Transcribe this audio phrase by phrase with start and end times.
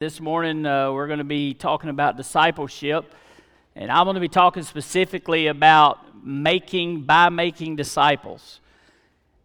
[0.00, 3.12] This morning, uh, we're going to be talking about discipleship,
[3.76, 8.60] and I'm going to be talking specifically about making, by making disciples.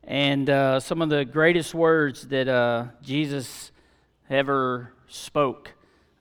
[0.06, 3.74] And uh, some of the greatest words that uh, Jesus
[4.30, 5.74] ever spoke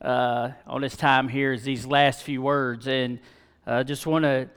[0.03, 2.89] uh, on his time here is these last few words.
[2.89, 3.21] And
[3.69, 4.48] I uh, just want to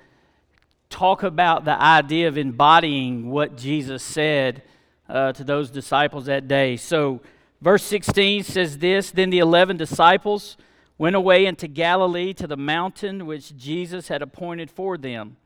[0.89, 4.63] talk about the idea of embodying what Jesus said
[5.07, 6.77] uh, to those disciples that day.
[6.77, 7.21] So,
[7.61, 10.57] Verse 16 says this Then the eleven disciples
[10.97, 15.37] went away into Galilee to the mountain which Jesus had appointed for them.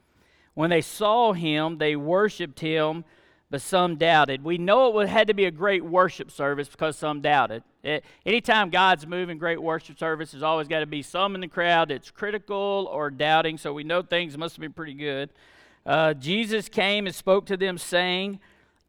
[0.53, 3.05] When they saw him, they worshiped him,
[3.49, 4.43] but some doubted.
[4.43, 7.63] We know it had to be a great worship service because some doubted.
[7.83, 11.47] It, anytime God's moving, great worship service, there's always got to be some in the
[11.47, 15.29] crowd that's critical or doubting, so we know things must have been pretty good.
[15.85, 18.39] Uh, Jesus came and spoke to them, saying,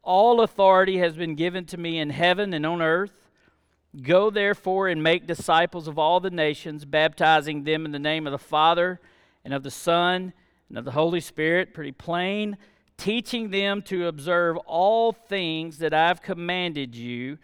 [0.03, 3.13] all authority has been given to me in heaven and on earth.
[4.01, 8.31] Go therefore and make disciples of all the nations, baptizing them in the name of
[8.31, 8.99] the Father
[9.45, 10.33] and of the Son
[10.69, 11.73] and of the Holy Spirit.
[11.73, 12.57] Pretty plain.
[12.97, 17.37] Teaching them to observe all things that I've commanded you.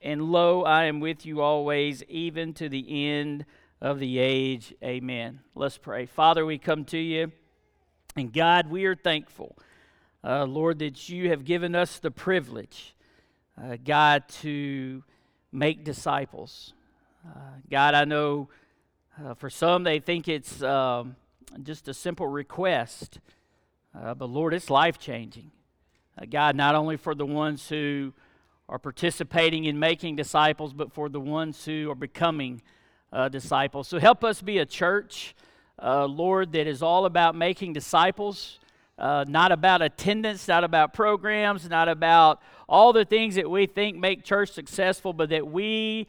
[0.00, 3.44] And lo, I am with you always, even to the end
[3.80, 4.74] of the age.
[4.84, 5.40] Amen.
[5.54, 6.06] Let's pray.
[6.06, 7.32] Father, we come to you.
[8.14, 9.56] And God, we are thankful
[10.26, 12.96] uh, Lord, that you have given us the privilege,
[13.62, 15.04] uh, God, to
[15.52, 16.74] make disciples.
[17.24, 17.30] Uh,
[17.70, 18.48] God, I know
[19.22, 21.16] uh, for some they think it's um,
[21.62, 23.18] just a simple request,
[23.98, 25.50] uh, but Lord, it's life changing.
[26.20, 28.12] Uh, God, not only for the ones who
[28.68, 32.62] are participating in making disciples, but for the ones who are becoming
[33.30, 33.88] disciples.
[33.88, 35.34] So help us be a church,
[35.80, 38.58] Lord, that is all about making disciples
[38.98, 43.96] uh, not about attendance, not about programs, not about all the things that we think
[43.96, 46.06] make church successful, but that we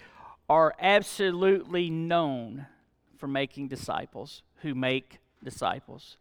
[0.50, 2.66] are absolutely known
[3.18, 6.18] for making disciples who make disciples.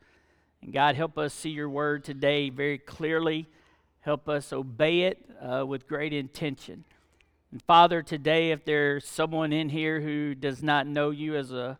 [0.63, 3.47] And God, help us see your word today very clearly.
[4.01, 6.85] Help us obey it uh, with great intention.
[7.53, 11.79] And Father, today, if there's someone in here who does not know you as a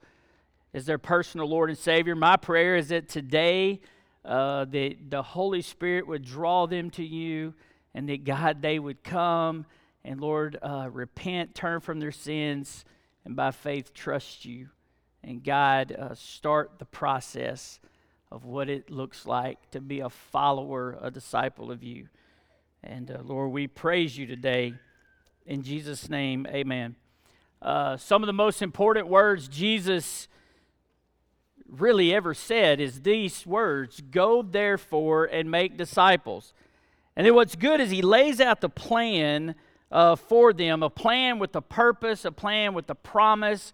[0.75, 3.81] as their personal Lord and Savior, my prayer is that today
[4.27, 7.55] uh, that the Holy Spirit would draw them to you,
[7.95, 9.65] and that God, they would come
[10.07, 12.85] and, Lord, uh, repent, turn from their sins,
[13.25, 14.69] and by faith trust you.
[15.25, 17.81] And God, uh, start the process
[18.31, 22.09] of what it looks like to be a follower, a disciple of you.
[22.85, 24.75] And uh, Lord, we praise you today.
[25.45, 26.95] In Jesus' name, amen.
[27.61, 30.29] Uh, some of the most important words Jesus
[31.71, 36.53] really ever said is these words Go therefore and make disciples.
[37.17, 39.55] And then what's good is he lays out the plan
[39.91, 43.73] uh, for them a plan with a purpose, a plan with a promise,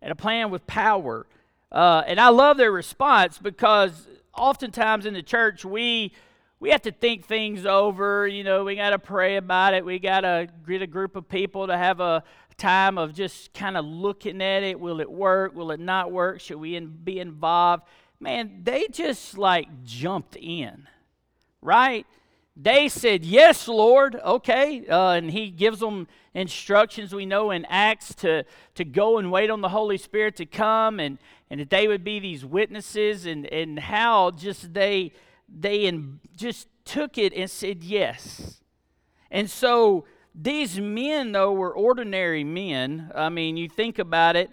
[0.00, 1.26] and a plan with power.
[1.70, 6.12] Uh, and I love their response because oftentimes in the church we
[6.60, 8.26] we have to think things over.
[8.26, 9.84] You know, we got to pray about it.
[9.84, 12.24] We got to get a group of people to have a,
[12.58, 14.78] time of just kind of looking at it.
[14.78, 15.54] Will it work?
[15.54, 16.40] Will it not work?
[16.40, 17.84] Should we in, be involved?
[18.20, 20.88] Man, they just like jumped in,
[21.62, 22.04] right?
[22.60, 24.84] They said, Yes, Lord, okay.
[24.86, 29.48] Uh, and He gives them instructions, we know in Acts, to, to go and wait
[29.48, 31.18] on the Holy Spirit to come and,
[31.50, 35.12] and that they would be these witnesses, and, and how just they,
[35.48, 38.60] they in, just took it and said yes.
[39.30, 40.04] And so
[40.40, 43.10] these men, though, were ordinary men.
[43.12, 44.50] I mean, you think about it.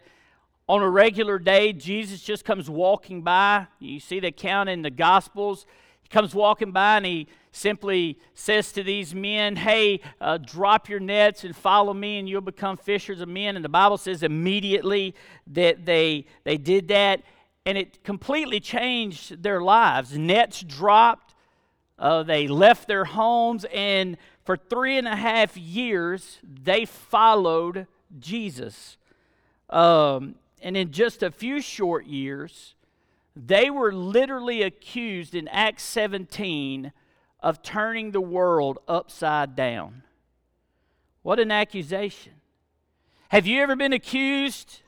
[0.68, 3.68] On a regular day, Jesus just comes walking by.
[3.78, 5.68] You see the account in the Gospels.
[6.02, 11.00] He comes walking by and he simply says to these men, Hey, uh, drop your
[11.00, 13.56] nets and follow me, and you'll become fishers of men.
[13.56, 15.14] And the Bible says immediately
[15.48, 17.22] that they, they did that,
[17.64, 20.18] and it completely changed their lives.
[20.18, 21.36] Nets dropped,
[22.00, 27.88] uh, they left their homes, and for three and a half years, they followed
[28.20, 28.98] Jesus.
[29.70, 32.76] Um, and in just a few short years,
[33.36, 36.94] they were literally accused in Acts 17
[37.42, 40.04] of turning the world upside down.
[41.24, 42.34] What an accusation.
[43.30, 44.82] Have you ever been accused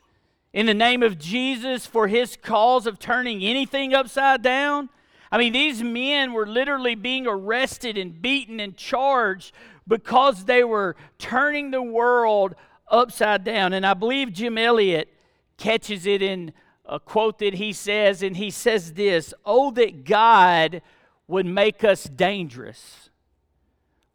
[0.53, 4.89] in the name of Jesus for his cause of turning anything upside down?
[5.31, 9.53] I mean, these men were literally being arrested and beaten and charged
[9.88, 12.56] because they were turning the world
[12.88, 13.74] upside down.
[13.74, 15.13] And I believe Jim Elliot
[15.57, 16.53] catches it in
[16.85, 20.81] a quote that he says, and he says this Oh, that God
[21.27, 23.09] would make us dangerous.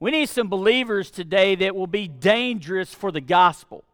[0.01, 3.85] We need some believers today that will be dangerous for the gospel.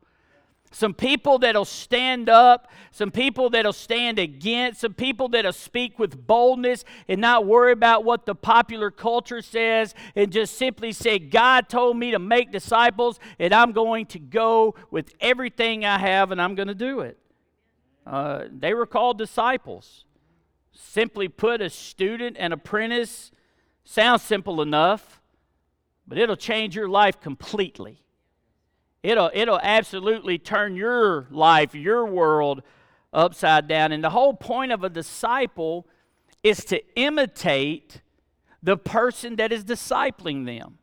[0.71, 6.27] Some people that'll stand up, some people that'll stand against, some people that'll speak with
[6.27, 11.69] boldness and not worry about what the popular culture says and just simply say, God
[11.69, 16.41] told me to make disciples and I'm going to go with everything I have and
[16.41, 17.19] I'm going to do it.
[18.07, 20.05] Uh, they were called disciples.
[20.73, 23.31] Simply put, a student and apprentice
[23.85, 25.21] sounds simple enough,
[26.07, 28.03] but it'll change your life completely.
[29.03, 32.63] It'll, it'll absolutely turn your life, your world
[33.13, 33.93] upside down.
[33.93, 35.87] And the whole point of a disciple
[36.43, 38.03] is to imitate
[38.63, 40.79] the person that is discipling them.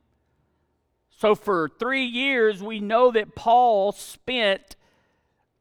[1.17, 4.75] So for three years, we know that Paul spent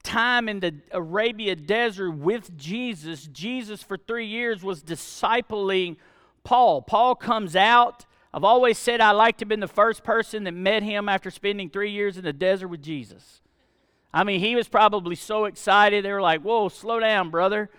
[0.03, 3.27] time in the Arabia desert with Jesus.
[3.27, 5.97] Jesus, for three years, was discipling
[6.45, 6.83] Paul.
[6.83, 8.05] Paul comes out
[8.35, 11.31] I've always said I liked to have been the first person that met him after
[11.31, 13.41] spending three years in the desert with Jesus.
[14.13, 16.05] I mean, he was probably so excited.
[16.05, 17.71] They were like, whoa, slow down, brother.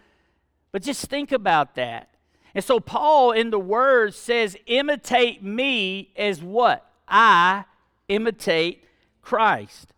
[0.72, 2.10] But just think about that.
[2.54, 6.90] And so, Paul in the Word says, imitate me as what?
[7.06, 7.66] I
[8.08, 8.86] imitate
[9.22, 9.92] Christ.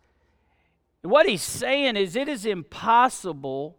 [1.02, 3.76] What he's saying is, it is impossible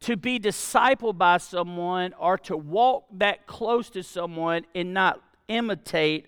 [0.00, 5.20] to be discipled by someone or to walk that close to someone and not
[5.52, 6.26] imitate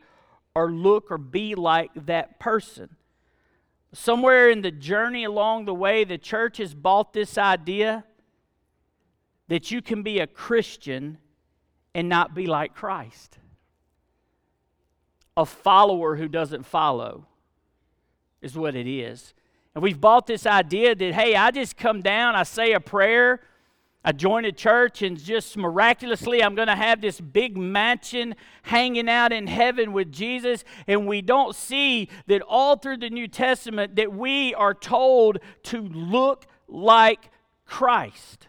[0.55, 2.97] or look or be like that person.
[3.93, 8.05] Somewhere in the journey along the way, the church has bought this idea
[9.49, 11.19] that you can be a Christian
[11.95, 13.39] and not be like Christ.
[15.37, 17.27] A follower who doesn't follow
[18.41, 19.35] is what it is.
[19.75, 23.41] And we've bought this idea that, hey, I just come down, I say a prayer,
[24.05, 29.09] I joined a church, and just miraculously, I'm going to have this big mansion hanging
[29.09, 30.63] out in heaven with Jesus.
[30.87, 35.81] And we don't see that all through the New Testament that we are told to
[35.81, 37.31] look like
[37.65, 38.49] Christ.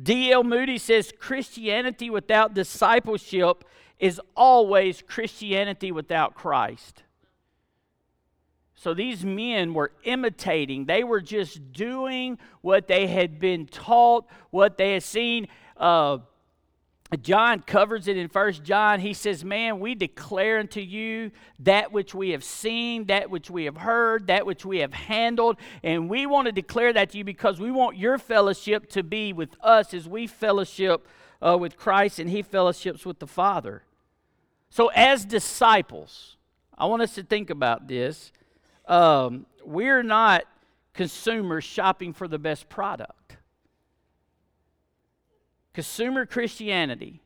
[0.00, 0.42] D.L.
[0.42, 3.64] Moody says Christianity without discipleship
[4.00, 7.04] is always Christianity without Christ.
[8.82, 10.86] So these men were imitating.
[10.86, 15.46] They were just doing what they had been taught, what they had seen.
[15.76, 16.18] Uh,
[17.20, 18.98] John covers it in First John.
[18.98, 21.30] He says, Man, we declare unto you
[21.60, 25.58] that which we have seen, that which we have heard, that which we have handled.
[25.84, 29.32] And we want to declare that to you because we want your fellowship to be
[29.32, 31.06] with us as we fellowship
[31.40, 33.84] uh, with Christ and he fellowships with the Father.
[34.70, 36.36] So, as disciples,
[36.76, 38.32] I want us to think about this
[38.86, 40.44] um, we're not
[40.94, 43.36] consumers shopping for the best product.
[45.72, 47.22] Consumer Christianity,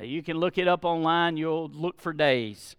[0.00, 2.76] you can look it up online, you'll look for days,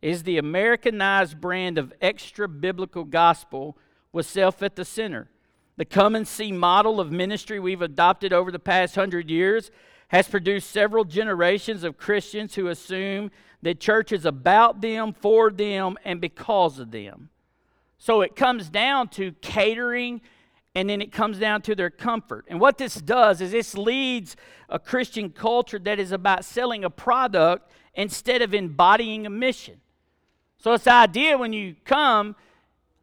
[0.00, 3.76] is the Americanized brand of extra biblical gospel
[4.12, 5.28] with self at the center.
[5.76, 9.70] The come and see model of ministry we've adopted over the past hundred years
[10.08, 13.30] has produced several generations of Christians who assume
[13.62, 17.30] that church is about them, for them, and because of them.
[18.02, 20.22] So it comes down to catering
[20.74, 22.44] and then it comes down to their comfort.
[22.48, 24.34] And what this does is this leads
[24.68, 29.80] a Christian culture that is about selling a product instead of embodying a mission.
[30.58, 32.34] So it's the idea when you come,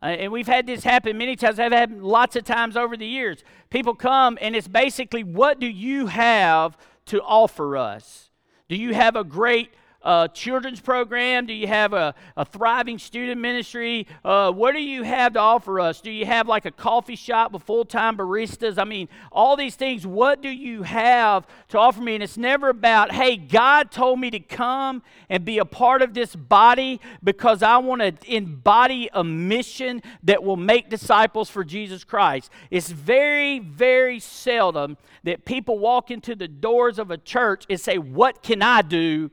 [0.03, 3.07] uh, and we've had this happen many times, I've had lots of times over the
[3.07, 3.45] years.
[3.69, 8.31] People come and it's basically, what do you have to offer us?
[8.67, 11.45] Do you have a great a children's program?
[11.45, 14.07] Do you have a, a thriving student ministry?
[14.23, 16.01] Uh, what do you have to offer us?
[16.01, 18.77] Do you have like a coffee shop with full time baristas?
[18.77, 20.07] I mean, all these things.
[20.07, 22.15] What do you have to offer me?
[22.15, 26.13] And it's never about, hey, God told me to come and be a part of
[26.13, 32.03] this body because I want to embody a mission that will make disciples for Jesus
[32.03, 32.51] Christ.
[32.71, 37.97] It's very, very seldom that people walk into the doors of a church and say,
[37.97, 39.31] What can I do?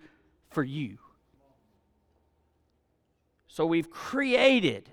[0.57, 0.97] For you.
[3.47, 4.89] So we've created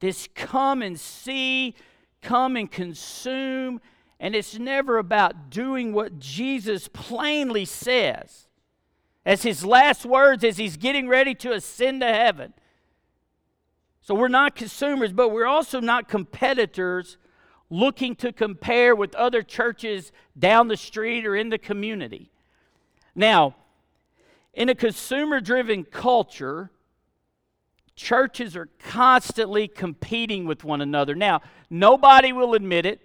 [0.00, 1.74] this come and see,
[2.22, 3.82] come and consume,
[4.18, 8.48] and it's never about doing what Jesus plainly says.
[9.26, 12.54] As his last words as he's getting ready to ascend to heaven.
[14.00, 17.18] So we're not consumers, but we're also not competitors
[17.68, 22.30] looking to compare with other churches down the street or in the community.
[23.14, 23.56] Now,
[24.56, 26.70] in a consumer driven culture,
[27.94, 31.14] churches are constantly competing with one another.
[31.14, 33.02] Now, nobody will admit it,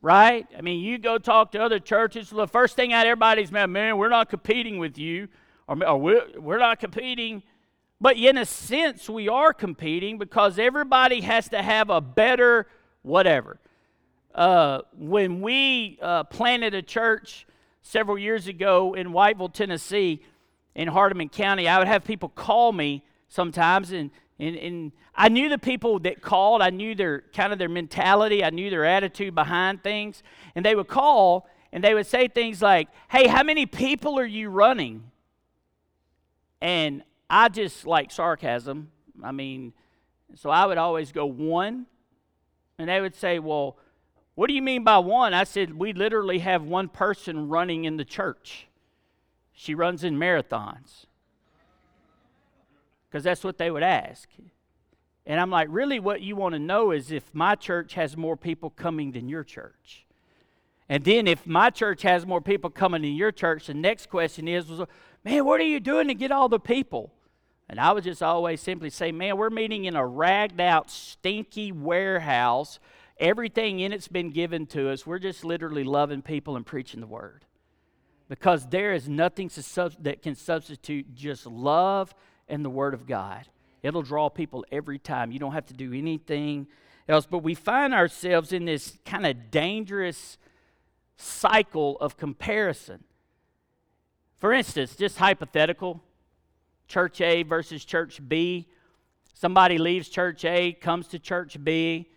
[0.00, 0.46] right?
[0.56, 3.68] I mean, you go talk to other churches, the first thing out of everybody's mouth,
[3.68, 5.26] man, we're not competing with you,
[5.66, 7.42] or, or we're, we're not competing.
[8.00, 12.68] But in a sense, we are competing because everybody has to have a better
[13.02, 13.58] whatever.
[14.32, 17.44] Uh, when we uh, planted a church
[17.82, 20.22] several years ago in Whiteville, Tennessee,
[20.74, 25.48] in Hardeman County, I would have people call me sometimes, and, and, and I knew
[25.48, 26.62] the people that called.
[26.62, 28.42] I knew their kind of their mentality.
[28.42, 30.22] I knew their attitude behind things,
[30.54, 34.26] and they would call and they would say things like, "Hey, how many people are
[34.26, 35.10] you running?"
[36.60, 38.92] And I just like sarcasm.
[39.22, 39.72] I mean,
[40.34, 41.86] so I would always go one,
[42.78, 43.78] and they would say, "Well."
[44.34, 45.34] What do you mean by one?
[45.34, 48.68] I said, We literally have one person running in the church.
[49.52, 51.06] She runs in marathons.
[53.08, 54.28] Because that's what they would ask.
[55.26, 58.36] And I'm like, Really, what you want to know is if my church has more
[58.36, 60.06] people coming than your church.
[60.88, 64.48] And then if my church has more people coming than your church, the next question
[64.48, 64.66] is,
[65.24, 67.12] Man, what are you doing to get all the people?
[67.68, 71.70] And I would just always simply say, Man, we're meeting in a ragged out, stinky
[71.70, 72.78] warehouse
[73.22, 75.06] Everything in it's been given to us.
[75.06, 77.44] We're just literally loving people and preaching the word.
[78.28, 79.48] Because there is nothing
[80.00, 82.12] that can substitute just love
[82.48, 83.46] and the word of God.
[83.80, 85.30] It'll draw people every time.
[85.30, 86.66] You don't have to do anything
[87.08, 87.24] else.
[87.24, 90.36] But we find ourselves in this kind of dangerous
[91.16, 93.04] cycle of comparison.
[94.38, 96.02] For instance, just hypothetical
[96.88, 98.66] church A versus church B.
[99.32, 102.08] Somebody leaves church A, comes to church B.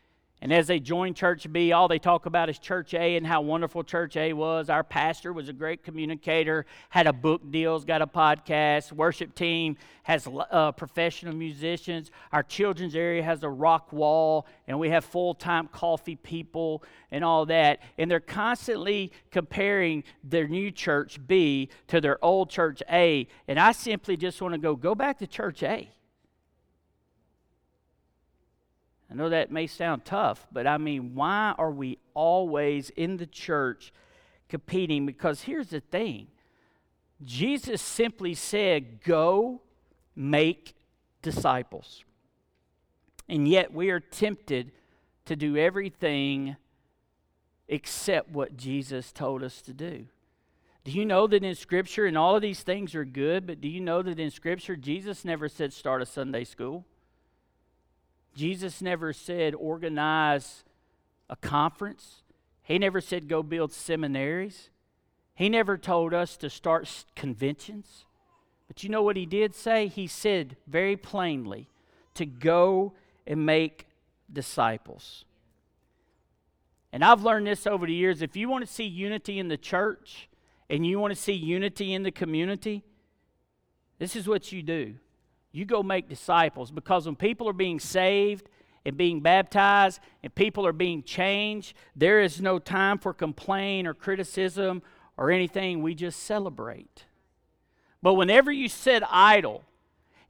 [0.41, 3.41] And as they join Church B, all they talk about is Church A and how
[3.41, 4.69] wonderful Church A was.
[4.69, 8.91] Our pastor was a great communicator, had a book deals, got a podcast.
[8.91, 12.11] Worship team has uh, professional musicians.
[12.33, 17.23] Our children's area has a rock wall, and we have full time coffee people and
[17.23, 17.79] all that.
[17.97, 23.27] And they're constantly comparing their new Church B to their old Church A.
[23.47, 25.89] And I simply just want to go, go back to Church A.
[29.09, 33.27] I know that may sound tough, but I mean, why are we always in the
[33.27, 33.93] church
[34.49, 35.05] competing?
[35.05, 36.27] Because here's the thing
[37.23, 39.61] Jesus simply said, Go
[40.15, 40.75] make
[41.21, 42.03] disciples.
[43.27, 44.71] And yet we are tempted
[45.25, 46.55] to do everything
[47.67, 50.05] except what Jesus told us to do.
[50.83, 53.67] Do you know that in Scripture, and all of these things are good, but do
[53.67, 56.85] you know that in Scripture, Jesus never said start a Sunday school?
[58.35, 60.63] Jesus never said organize
[61.29, 62.23] a conference.
[62.63, 64.69] He never said go build seminaries.
[65.33, 68.05] He never told us to start conventions.
[68.67, 69.87] But you know what he did say?
[69.87, 71.69] He said very plainly
[72.15, 72.93] to go
[73.25, 73.87] and make
[74.31, 75.25] disciples.
[76.91, 78.21] And I've learned this over the years.
[78.21, 80.29] If you want to see unity in the church
[80.69, 82.83] and you want to see unity in the community,
[83.99, 84.95] this is what you do
[85.55, 88.49] you go make disciples because when people are being saved
[88.85, 93.93] and being baptized and people are being changed, there is no time for complaint or
[93.93, 94.81] criticism
[95.17, 95.81] or anything.
[95.81, 97.05] We just celebrate.
[98.01, 99.63] But whenever you sit idle,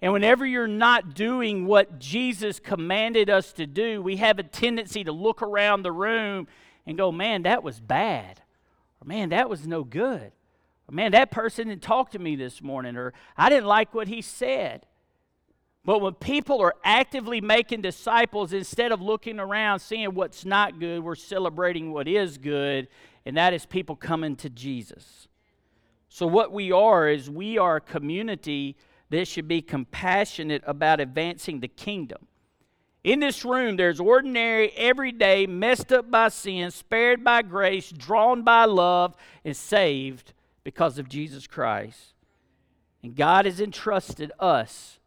[0.02, 5.04] and whenever you're not doing what Jesus commanded us to do, we have a tendency
[5.04, 6.48] to look around the room
[6.86, 8.42] and go, man, that was bad.
[9.02, 10.32] Or man, that was no good.
[10.88, 12.96] Or man, that person didn't talk to me this morning.
[12.96, 14.86] Or I didn't like what he said.
[15.86, 21.04] But when people are actively making disciples, instead of looking around seeing what's not good,
[21.04, 22.88] we're celebrating what is good,
[23.24, 25.28] and that is people coming to Jesus.
[26.10, 28.76] So, what we are is we are a community
[29.12, 32.28] that should be compassionate about advancing the kingdom.
[33.04, 38.66] In this room, there's ordinary, everyday, messed up by sin, spared by grace, drawn by
[38.66, 42.16] love, and saved because of Jesus Christ.
[43.04, 45.00] And God has entrusted us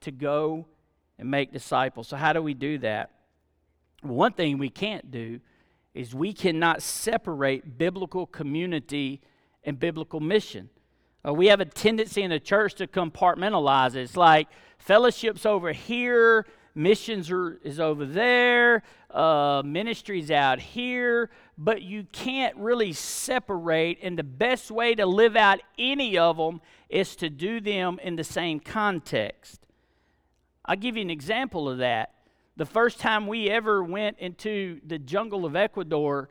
[0.00, 0.66] to go
[1.18, 2.08] and make disciples.
[2.08, 3.10] So, how do we do that?
[4.02, 5.40] One thing we can't do
[5.94, 9.20] is we cannot separate biblical community
[9.64, 10.70] and biblical mission.
[11.26, 14.02] Uh, we have a tendency in the church to compartmentalize it.
[14.02, 21.82] It's like fellowship's over here, missions are, is over there, uh, ministry's out here, but
[21.82, 23.98] you can't really separate.
[24.00, 28.14] And the best way to live out any of them is to do them in
[28.14, 29.66] the same context.
[30.68, 32.12] I'll give you an example of that.
[32.58, 36.28] The first time we ever went into the jungle of Ecuador,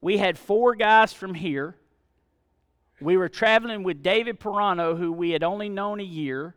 [0.00, 1.74] we had four guys from here.
[3.00, 6.54] We were traveling with David Pirano, who we had only known a year.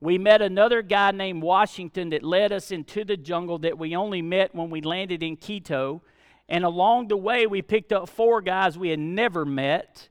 [0.00, 4.22] We met another guy named Washington that led us into the jungle that we only
[4.22, 6.02] met when we landed in Quito.
[6.48, 10.08] And along the way, we picked up four guys we had never met.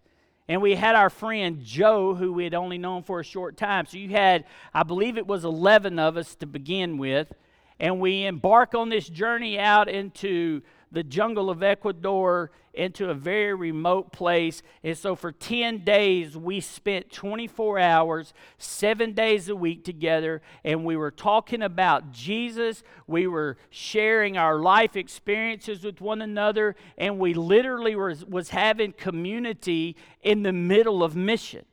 [0.50, 3.86] And we had our friend Joe, who we had only known for a short time.
[3.86, 7.34] So you had, I believe it was 11 of us to begin with.
[7.80, 10.62] and we embark on this journey out into
[10.94, 14.62] the jungle of Ecuador into a very remote place.
[14.84, 20.86] And so for 10 days, we spent 24 hours, seven days a week together, and
[20.86, 22.84] we were talking about Jesus.
[23.08, 28.94] We were sharing our life experiences with one another, and we literally was, was having
[28.94, 31.66] community in the middle of mission.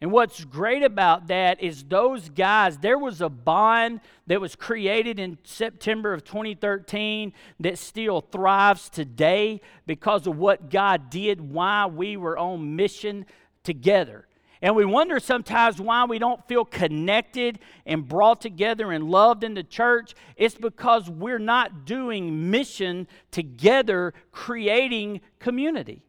[0.00, 5.18] And what's great about that is those guys, there was a bond that was created
[5.18, 12.16] in September of 2013 that still thrives today because of what God did, why we
[12.16, 13.26] were on mission
[13.64, 14.28] together.
[14.62, 19.54] And we wonder sometimes why we don't feel connected and brought together and loved in
[19.54, 20.14] the church.
[20.36, 26.02] It's because we're not doing mission together, creating community.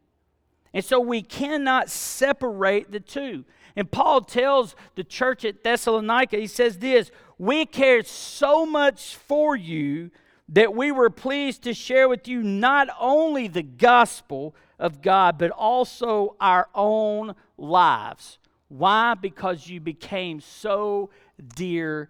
[0.74, 3.46] And so we cannot separate the two.
[3.80, 9.56] And Paul tells the church at Thessalonica, he says this We cared so much for
[9.56, 10.12] you
[10.50, 15.52] that we were pleased to share with you not only the gospel of God, but
[15.52, 18.38] also our own lives.
[18.68, 19.14] Why?
[19.14, 21.10] Because you became so
[21.56, 22.10] dear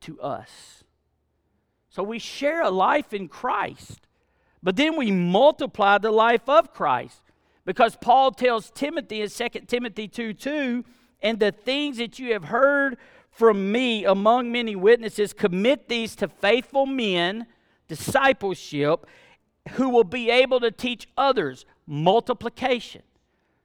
[0.00, 0.84] to us.
[1.90, 4.06] So we share a life in Christ,
[4.62, 7.20] but then we multiply the life of Christ.
[7.66, 10.84] Because Paul tells Timothy in 2 Timothy 2 2,
[11.22, 12.96] and the things that you have heard
[13.30, 17.46] from me among many witnesses, commit these to faithful men,
[17.88, 19.06] discipleship,
[19.72, 23.02] who will be able to teach others multiplication.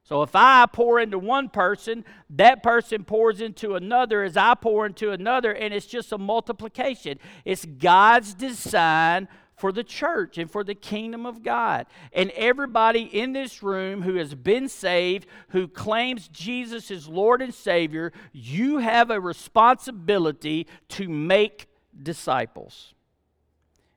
[0.03, 4.85] So if I pour into one person, that person pours into another as I pour
[4.85, 7.17] into another, and it's just a multiplication.
[7.43, 11.85] It's God's design for the church and for the kingdom of God.
[12.13, 17.53] And everybody in this room who has been saved, who claims Jesus is Lord and
[17.53, 21.67] Savior, you have a responsibility to make
[22.01, 22.93] disciples.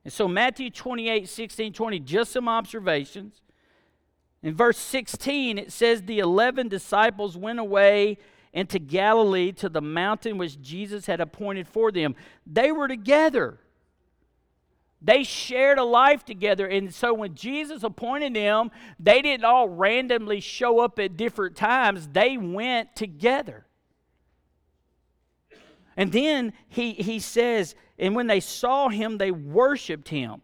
[0.03, 3.41] And so, Matthew 28 16, 20, just some observations.
[4.41, 8.17] In verse 16, it says, The 11 disciples went away
[8.53, 12.15] into Galilee to the mountain which Jesus had appointed for them.
[12.47, 13.59] They were together.
[15.01, 16.67] They shared a life together.
[16.67, 22.07] And so when Jesus appointed them, they didn't all randomly show up at different times,
[22.09, 23.65] they went together.
[25.95, 30.41] And then he, he says, and when they saw him, they worshiped him.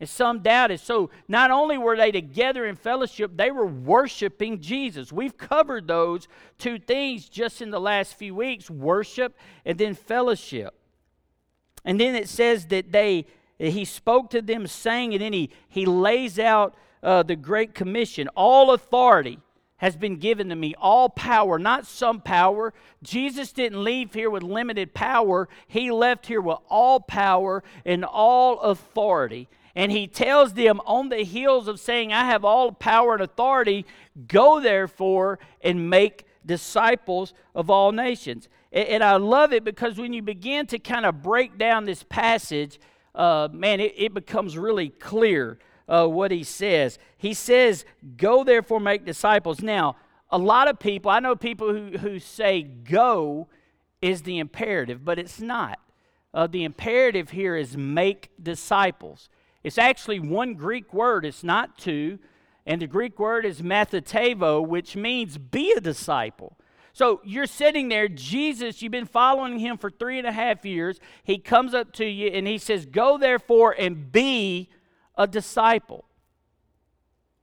[0.00, 0.80] And some doubted.
[0.80, 5.12] So not only were they together in fellowship, they were worshiping Jesus.
[5.12, 6.26] We've covered those
[6.58, 10.74] two things just in the last few weeks worship and then fellowship.
[11.84, 13.26] And then it says that they
[13.70, 18.28] he spoke to them, saying, and then he, he lays out uh, the Great Commission.
[18.34, 19.38] All authority
[19.82, 22.72] has been given to me, all power, not some power.
[23.02, 28.60] Jesus didn't leave here with limited power, he left here with all power and all
[28.60, 29.48] authority.
[29.74, 33.86] And he tells them on the heels of saying, I have all power and authority,
[34.28, 38.48] go therefore and make disciples of all nations.
[38.70, 42.78] And I love it because when you begin to kind of break down this passage,
[43.14, 46.98] uh, man, it, it, becomes really clear uh, what he says.
[47.16, 47.84] He says,
[48.16, 49.60] Go therefore make disciples.
[49.60, 49.96] Now,
[50.30, 53.48] a lot of people, I know people who, who say go
[54.00, 55.78] is the imperative, but it's not.
[56.32, 59.28] Uh, the imperative here is make disciples.
[59.62, 62.18] It's actually one Greek word, it's not two.
[62.64, 66.56] And the Greek word is matheteuo, which means be a disciple.
[66.92, 71.00] So you're sitting there, Jesus, you've been following him for three and a half years.
[71.24, 74.68] He comes up to you and he says, Go therefore and be
[75.16, 76.04] a disciple.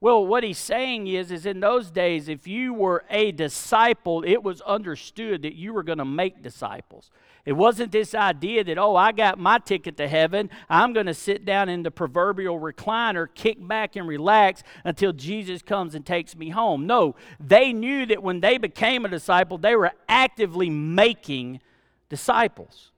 [0.02, 4.44] Well, what he's saying is, is in those days, if you were a disciple, it
[4.44, 7.12] was understood that you were going to make disciples.
[7.50, 10.52] It wasn't this idea that, oh, I got my ticket to heaven.
[10.70, 15.64] I'm going to sit down in the proverbial recliner, kick back and relax until Jesus
[15.64, 16.86] comes and takes me home.
[16.86, 21.60] No, they knew that when they became a disciple, they were actively making
[22.08, 22.92] disciples.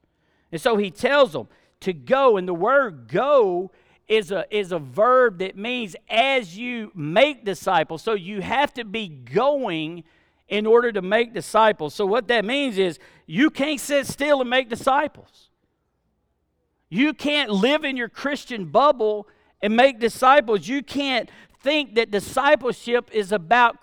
[0.52, 1.48] And so he tells them
[1.80, 3.72] to go, and the word go
[4.10, 8.02] is a, is a verb that means as you make disciples.
[8.02, 10.04] So you have to be going
[10.52, 11.96] in order to make disciples.
[11.96, 15.50] So what that means is you can't sit still and make disciples.
[16.90, 19.28] You can't live in your Christian bubble
[19.62, 20.68] and make disciples.
[20.68, 23.78] You can't think that discipleship is about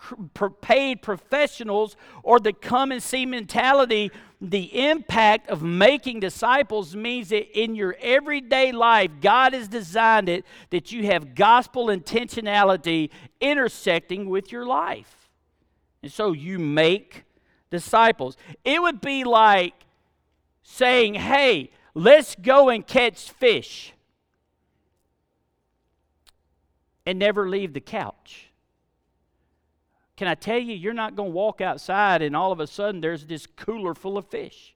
[0.60, 7.60] paid professionals or the come and see mentality the impact of making disciples means that
[7.60, 14.52] in your everyday life, God has designed it that you have gospel intentionality intersecting with
[14.52, 15.17] your life.
[16.02, 17.24] And so you make
[17.70, 18.36] disciples.
[18.64, 19.74] It would be like
[20.62, 23.92] saying, hey, let's go and catch fish
[27.04, 28.50] and never leave the couch.
[30.16, 33.00] Can I tell you, you're not going to walk outside and all of a sudden
[33.00, 34.74] there's this cooler full of fish.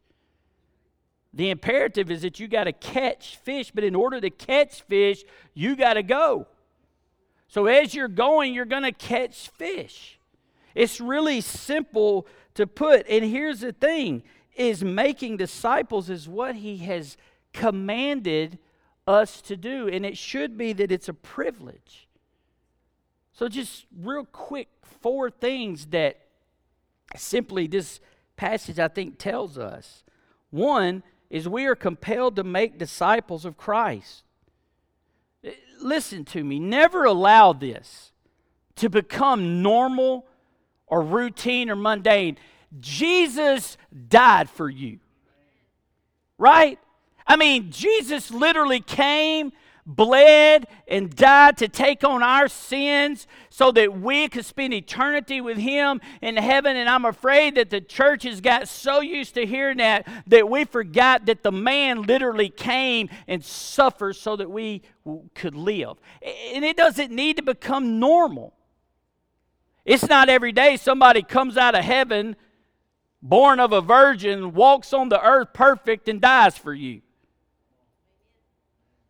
[1.34, 5.24] The imperative is that you got to catch fish, but in order to catch fish,
[5.54, 6.46] you got to go.
[7.48, 10.18] So as you're going, you're going to catch fish.
[10.74, 13.06] It's really simple to put.
[13.08, 14.22] And here's the thing
[14.54, 17.16] is making disciples is what he has
[17.52, 18.58] commanded
[19.06, 22.06] us to do and it should be that it's a privilege.
[23.32, 24.68] So just real quick
[25.00, 26.20] four things that
[27.16, 28.00] simply this
[28.36, 30.04] passage, I think, tells us.
[30.50, 34.24] One is we are compelled to make disciples of Christ.
[35.80, 38.12] Listen to me, never allow this
[38.76, 40.26] to become normal
[40.92, 42.36] or routine or mundane.
[42.78, 43.78] Jesus
[44.10, 44.98] died for you,
[46.36, 46.78] right?
[47.26, 49.52] I mean, Jesus literally came
[49.86, 55.56] bled and died to take on our sins so that we could spend eternity with
[55.56, 59.78] him in heaven and i'm afraid that the church has got so used to hearing
[59.78, 64.80] that that we forgot that the man literally came and suffered so that we
[65.34, 65.96] could live
[66.54, 68.54] and it doesn't need to become normal
[69.84, 72.36] it's not every day somebody comes out of heaven
[73.20, 77.02] born of a virgin walks on the earth perfect and dies for you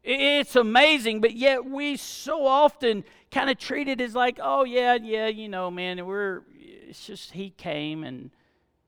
[0.04, 4.98] it's amazing, but yet we so often kind of treat it as like, oh, yeah,
[5.00, 8.30] yeah, you know, man, we're, it's just he came and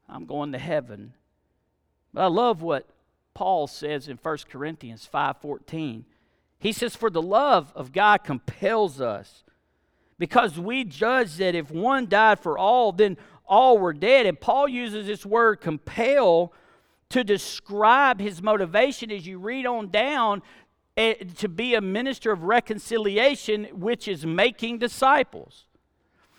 [0.08, 1.14] I'm going to heaven.
[2.12, 2.88] But I love what
[3.32, 6.04] Paul says in 1 Corinthians 5:14.
[6.58, 9.43] He says, For the love of God compels us,
[10.18, 14.26] because we judge that if one died for all, then all were dead.
[14.26, 16.52] And Paul uses this word compel
[17.10, 20.42] to describe his motivation as you read on down
[20.96, 25.66] eh, to be a minister of reconciliation, which is making disciples.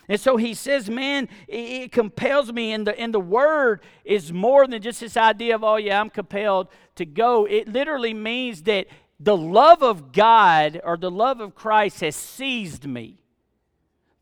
[0.08, 2.74] And so he says, man, it, compels me.
[2.74, 6.10] And the, and the word is more than just this idea of, oh, yeah, I'm
[6.10, 7.46] compelled to go.
[7.46, 8.88] It literally means that
[9.20, 13.25] the love of God or the love of Christ has seized me.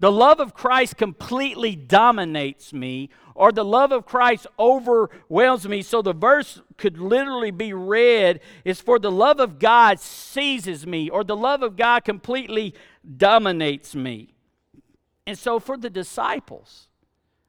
[0.03, 5.81] The love of Christ completely dominates me, or the love of Christ overwhelms me.
[5.81, 11.09] So the verse could literally be read is for the love of God seizes me,
[11.09, 12.75] or the love of God completely
[13.15, 14.33] dominates me.
[15.25, 16.89] And so for the disciples,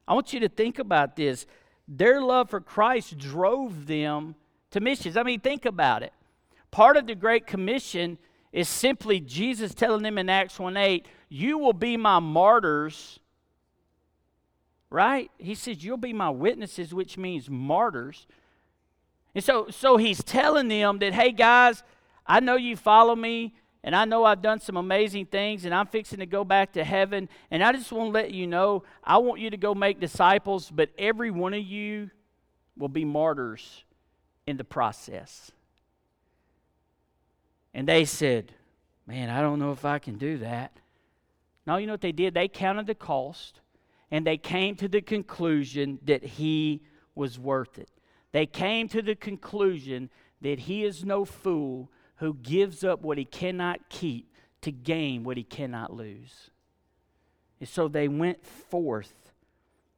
[0.06, 1.46] I want you to think about this.
[1.88, 4.36] Their love for Christ drove them
[4.70, 5.16] to missions.
[5.16, 6.12] I mean, think about it.
[6.70, 8.16] Part of the Great Commission
[8.54, 13.18] is simply Jesus telling them in Acts 1 8, You will be my martyrs.
[14.90, 15.28] Right?
[15.38, 18.28] He says, You'll be my witnesses, which means martyrs.
[19.34, 21.82] And so, so he's telling them that, hey guys,
[22.24, 25.88] I know you follow me, and I know I've done some amazing things, and I'm
[25.88, 27.28] fixing to go back to heaven.
[27.50, 30.70] And I just want to let you know, I want you to go make disciples,
[30.70, 32.10] but every one of you
[32.76, 33.82] will be martyrs
[34.46, 35.50] in the process.
[37.74, 38.52] And they said,
[39.06, 40.72] Man, I don't know if I can do that.
[41.66, 42.32] No, you know what they did?
[42.32, 43.60] They counted the cost
[44.10, 46.82] and they came to the conclusion that he
[47.14, 47.90] was worth it.
[48.32, 50.08] They came to the conclusion
[50.40, 54.32] that he is no fool who gives up what he cannot keep
[54.62, 56.50] to gain what he cannot lose.
[57.60, 59.32] And so they went forth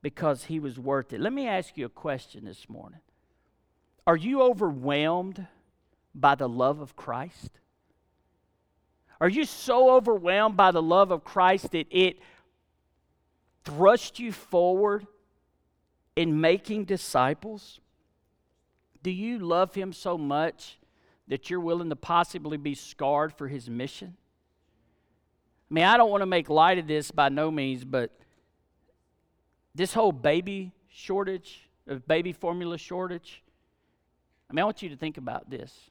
[0.03, 1.21] because he was worth it.
[1.21, 3.01] Let me ask you a question this morning
[4.07, 5.47] Are you overwhelmed
[6.15, 7.51] by the love of Christ?
[9.21, 12.19] Are you so overwhelmed by the love of Christ that it
[13.65, 15.07] thrusts you forward
[16.15, 17.81] in making disciples?
[19.03, 20.79] Do you love Him so much
[21.29, 24.17] that you're willing to possibly be scarred for His mission?
[25.71, 28.17] I mean, I don't want to make light of this by no means, but
[29.75, 31.69] this whole baby shortage,
[32.07, 33.43] baby formula shortage,
[34.49, 35.91] I mean, I want you to think about this.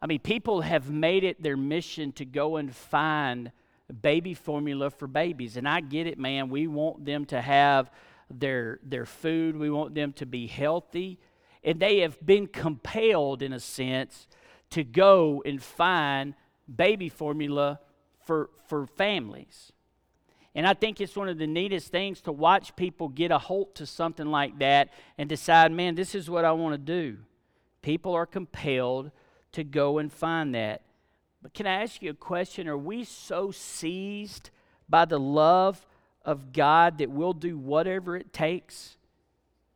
[0.00, 3.50] I mean, people have made it their mission to go and find
[4.02, 5.56] baby formula for babies.
[5.56, 6.48] And I get it, man.
[6.48, 7.90] We want them to have
[8.30, 11.18] their, their food, we want them to be healthy.
[11.64, 14.28] And they have been compelled, in a sense,
[14.70, 16.34] to go and find
[16.74, 17.80] baby formula
[18.24, 19.72] for, for families.
[20.54, 23.74] And I think it's one of the neatest things to watch people get a hold
[23.76, 27.18] to something like that and decide, man, this is what I want to do.
[27.80, 29.10] People are compelled
[29.52, 30.82] to go and find that.
[31.42, 32.68] But can I ask you a question?
[32.68, 34.50] Are we so seized
[34.88, 35.86] by the love
[36.24, 38.96] of God that we'll do whatever it takes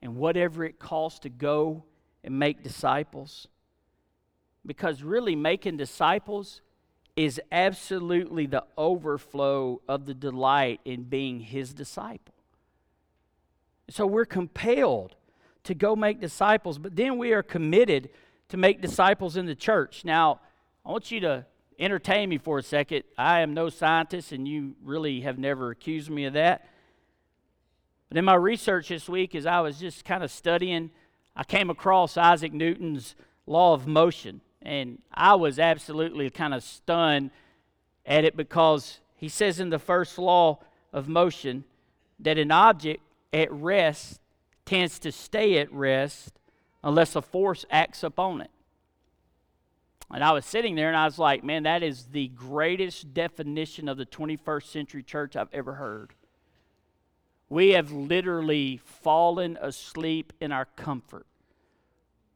[0.01, 1.85] and whatever it costs to go
[2.25, 3.47] and make disciples?
[4.65, 6.61] because really making disciples
[7.17, 12.35] is absolutely the overflow of the delight in being his disciple.
[13.91, 15.17] So we're compelled
[15.65, 18.09] to go make disciples, but then we are committed
[18.53, 20.05] to make disciples in the church.
[20.05, 20.39] Now,
[20.85, 21.47] I want you to
[21.79, 23.05] entertain me for a second.
[23.17, 26.69] I am no scientist, and you really have never accused me of that.
[28.11, 30.91] But in my research this week, as I was just kind of studying,
[31.35, 33.15] I came across Isaac Newton's
[33.47, 34.43] law of motion.
[34.61, 37.31] And I was absolutely kind of stunned
[38.05, 40.59] at it because he says in the first law
[40.93, 41.65] of motion
[42.21, 44.21] that an object at rest
[44.67, 46.39] tends to stay at rest
[46.83, 48.51] unless a force acts upon it.
[50.13, 53.89] And I was sitting there and I was like, man, that is the greatest definition
[53.89, 56.13] of the 21st century church I've ever heard.
[57.49, 61.27] We have literally fallen asleep in our comfort.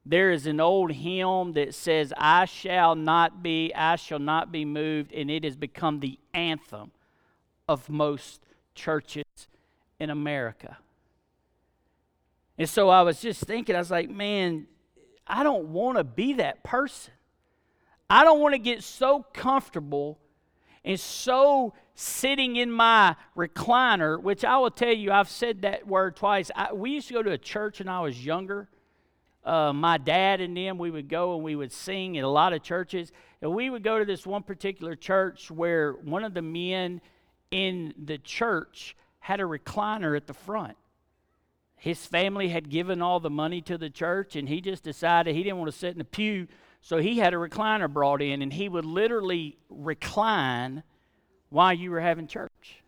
[0.09, 4.64] There is an old hymn that says, I shall not be, I shall not be
[4.64, 6.92] moved, and it has become the anthem
[7.68, 9.24] of most churches
[9.98, 10.78] in America.
[12.59, 14.66] And so I was just thinking, I was like, man,
[15.27, 17.12] I don't want to be that person.
[18.09, 20.19] I don't want to get so comfortable
[20.85, 26.16] and so sitting in my recliner, which I will tell you, I've said that word
[26.16, 26.51] twice.
[26.55, 28.69] I, we used to go to a church when I was younger
[29.47, 32.53] uh, my dad and them, we would go and we would sing in a lot
[32.53, 33.12] of churches.
[33.40, 37.01] And we would go to this one particular church where one of the men
[37.53, 40.77] in the church had a recliner at the front.
[41.76, 45.42] His family had given all the money to the church, and he just decided he
[45.42, 46.48] didn't want to sit in the pew,
[46.80, 50.82] so he had a recliner brought in, and he would literally recline
[51.50, 52.82] while you were having church.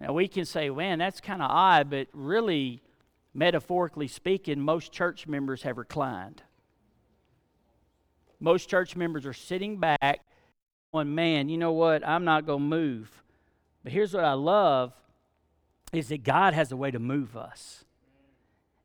[0.00, 2.82] Now, we can say, man, that's kind of odd, but really,
[3.34, 6.42] metaphorically speaking, most church members have reclined.
[8.38, 10.20] Most church members are sitting back
[10.92, 12.06] going, man, you know what?
[12.06, 13.22] I'm not going to move.
[13.82, 14.92] But here's what I love
[15.92, 17.84] is that God has a way to move us.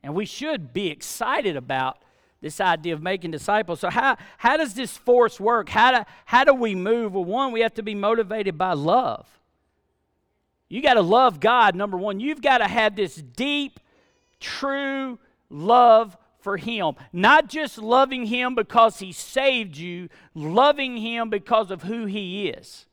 [0.04, 2.00] And we should be excited about
[2.42, 3.80] this idea of making disciples.
[3.80, 5.68] So, how, how does this force work?
[5.70, 7.14] How do, how do we move?
[7.14, 9.28] Well, one, we have to be motivated by love.
[10.70, 12.20] You got to love God, number one.
[12.20, 13.80] You've got to have this deep
[14.40, 15.18] true
[15.50, 16.94] love for Him.
[17.12, 22.86] Not just loving Him because He saved you, loving Him because of who He is.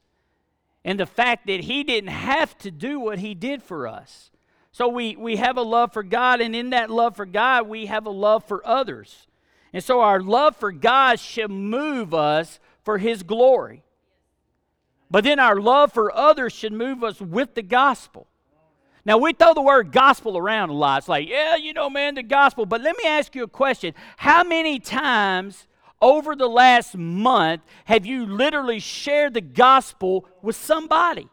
[0.84, 4.30] And the fact that He didn't have to do what He did for us.
[4.72, 7.86] So we, we have a love for God, and in that love for God, we
[7.86, 9.26] have a love for others.
[9.72, 13.82] And so our love for God should move us for His glory.
[15.10, 18.26] But then our love for others should move us with the gospel.
[19.04, 20.98] Now, we throw the word gospel around a lot.
[20.98, 22.66] It's like, yeah, you know, man, the gospel.
[22.66, 23.94] But let me ask you a question.
[24.16, 25.66] How many times
[26.02, 31.28] over the last month have you literally shared the gospel with somebody?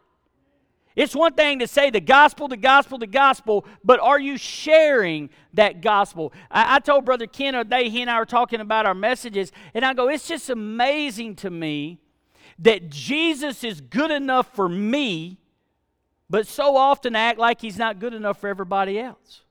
[0.96, 5.30] It's one thing to say the gospel, the gospel, the gospel, but are you sharing
[5.54, 6.32] that gospel?
[6.50, 9.52] I, I told Brother Ken a day, he and I were talking about our messages,
[9.74, 12.00] and I go, it's just amazing to me
[12.58, 15.40] that Jesus is good enough for me
[16.30, 19.42] but so often act like he's not good enough for everybody else.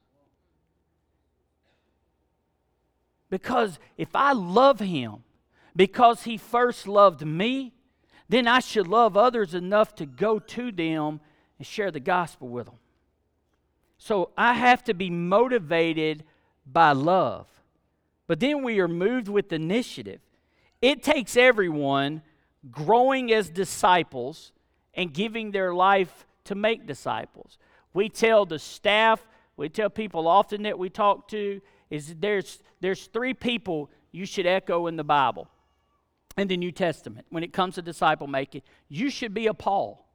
[3.30, 5.24] Because if I love him
[5.76, 7.74] because he first loved me,
[8.28, 11.20] then I should love others enough to go to them
[11.58, 12.76] and share the gospel with them.
[13.98, 16.24] So I have to be motivated
[16.65, 17.48] by love.
[18.28, 20.22] But then we are moved with initiative.
[20.82, 22.22] It takes everyone
[22.72, 24.52] growing as disciples
[24.94, 27.58] and giving their life to make disciples.
[27.94, 29.26] We tell the staff,
[29.58, 34.45] we tell people often that we talk to, is there's, there's three people you should
[34.45, 35.47] echo in the Bible,
[36.38, 38.62] in the New Testament, when it comes to disciple making.
[38.88, 40.06] You should be a Paul.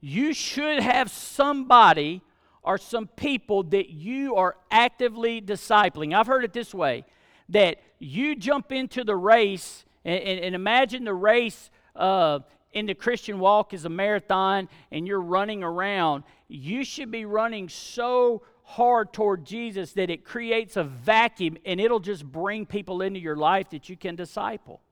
[0.00, 2.22] You should have somebody
[2.62, 6.14] or some people that you are actively discipling.
[6.14, 7.04] I've heard it this way
[7.48, 12.40] that you jump into the race and, and, and imagine the race uh,
[12.72, 17.68] in the Christian walk is a marathon and you're running around, you should be running
[17.68, 23.18] so hard toward Jesus that it creates a vacuum and it'll just bring people into
[23.18, 24.82] your life that you can disciple.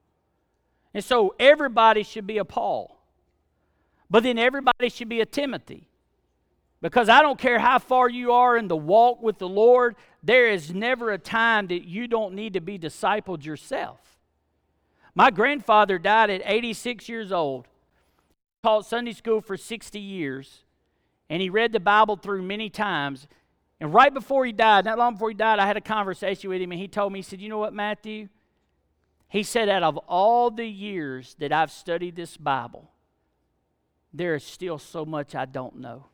[0.95, 2.99] And so everybody should be a Paul.
[4.09, 5.91] But then everybody should be a Timothy.
[6.81, 10.49] Because I don't care how far you are in the walk with the Lord, there
[10.49, 13.99] is never a time that you don't need to be discipled yourself.
[15.15, 17.69] My grandfather died at 86 years old,
[18.63, 20.63] taught Sunday school for 60 years,
[21.29, 23.29] and he read the Bible through many times.
[23.81, 26.63] And right before he died, not long before he died, I had a conversation with
[26.63, 28.29] him, and he told me, he said, You know what, Matthew?
[29.29, 32.91] He said, Out of all the years that I've studied this Bible,
[34.15, 36.07] there is still so much I don't know.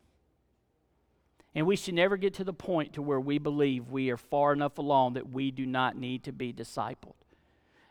[1.54, 4.52] And we should never get to the point to where we believe we are far
[4.52, 7.14] enough along that we do not need to be discipled.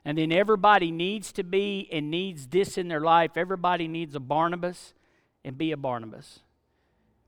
[0.03, 3.37] And then everybody needs to be and needs this in their life.
[3.37, 4.95] Everybody needs a Barnabas
[5.45, 6.39] and be a Barnabas.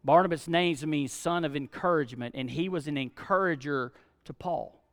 [0.03, 3.93] Barnabas' name means son of encouragement, and he was an encourager
[4.25, 4.83] to Paul.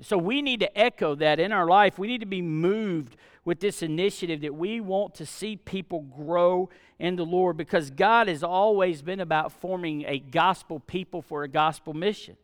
[0.00, 1.98] So we need to echo that in our life.
[1.98, 6.68] We need to be moved with this initiative that we want to see people grow
[6.98, 11.48] in the Lord because God has always been about forming a gospel people for a
[11.48, 12.36] gospel mission.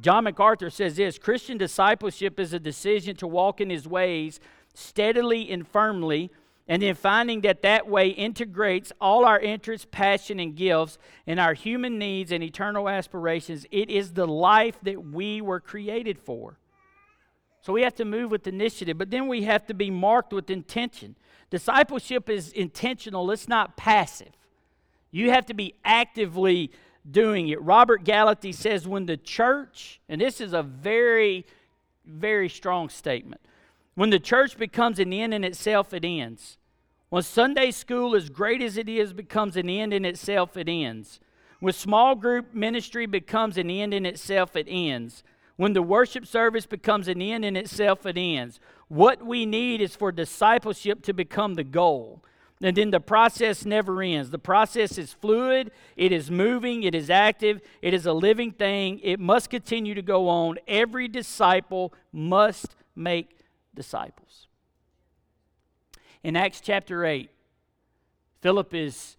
[0.00, 4.40] John MacArthur says this Christian discipleship is a decision to walk in his ways
[4.74, 6.30] steadily and firmly
[6.68, 11.54] and then finding that that way integrates all our interests, passion, and gifts and our
[11.54, 13.66] human needs and eternal aspirations.
[13.70, 16.58] It is the life that we were created for.
[17.62, 20.50] So we have to move with initiative, but then we have to be marked with
[20.50, 21.16] intention.
[21.50, 24.32] Discipleship is intentional, it's not passive.
[25.12, 26.72] You have to be actively
[27.08, 27.62] doing it.
[27.62, 31.46] Robert Gallaty says when the church, and this is a very,
[32.04, 33.40] very strong statement
[33.96, 36.58] when the church becomes an end in itself, it ends.
[37.08, 41.18] When Sunday school, as great as it is, becomes an end in itself, it ends.
[41.60, 45.24] When small group ministry becomes an end in itself, it ends.
[45.56, 48.60] When the worship service becomes an end in itself, it ends.
[48.88, 52.22] What we need is for discipleship to become the goal.
[52.60, 54.30] And then the process never ends.
[54.30, 59.00] The process is fluid, it is moving, it is active, it is a living thing.
[59.02, 60.58] It must continue to go on.
[60.68, 63.35] Every disciple must make
[63.76, 64.48] disciples.
[66.24, 67.30] In Acts chapter 8,
[68.40, 69.16] Philip is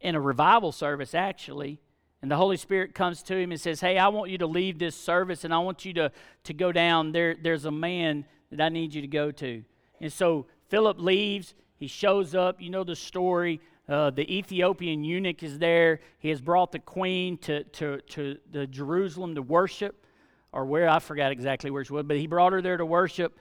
[0.00, 1.80] in a revival service, actually,
[2.22, 4.78] and the Holy Spirit comes to him and says, Hey, I want you to leave
[4.78, 6.12] this service and I want you to,
[6.44, 7.12] to go down.
[7.12, 9.64] There, there's a man that I need you to go to.
[10.00, 11.54] And so Philip leaves.
[11.76, 12.60] He shows up.
[12.60, 13.60] You know the story.
[13.88, 16.00] Uh, the Ethiopian eunuch is there.
[16.18, 20.06] He has brought the queen to, to, to the Jerusalem to worship,
[20.52, 23.36] or where I forgot exactly where she was, but he brought her there to worship.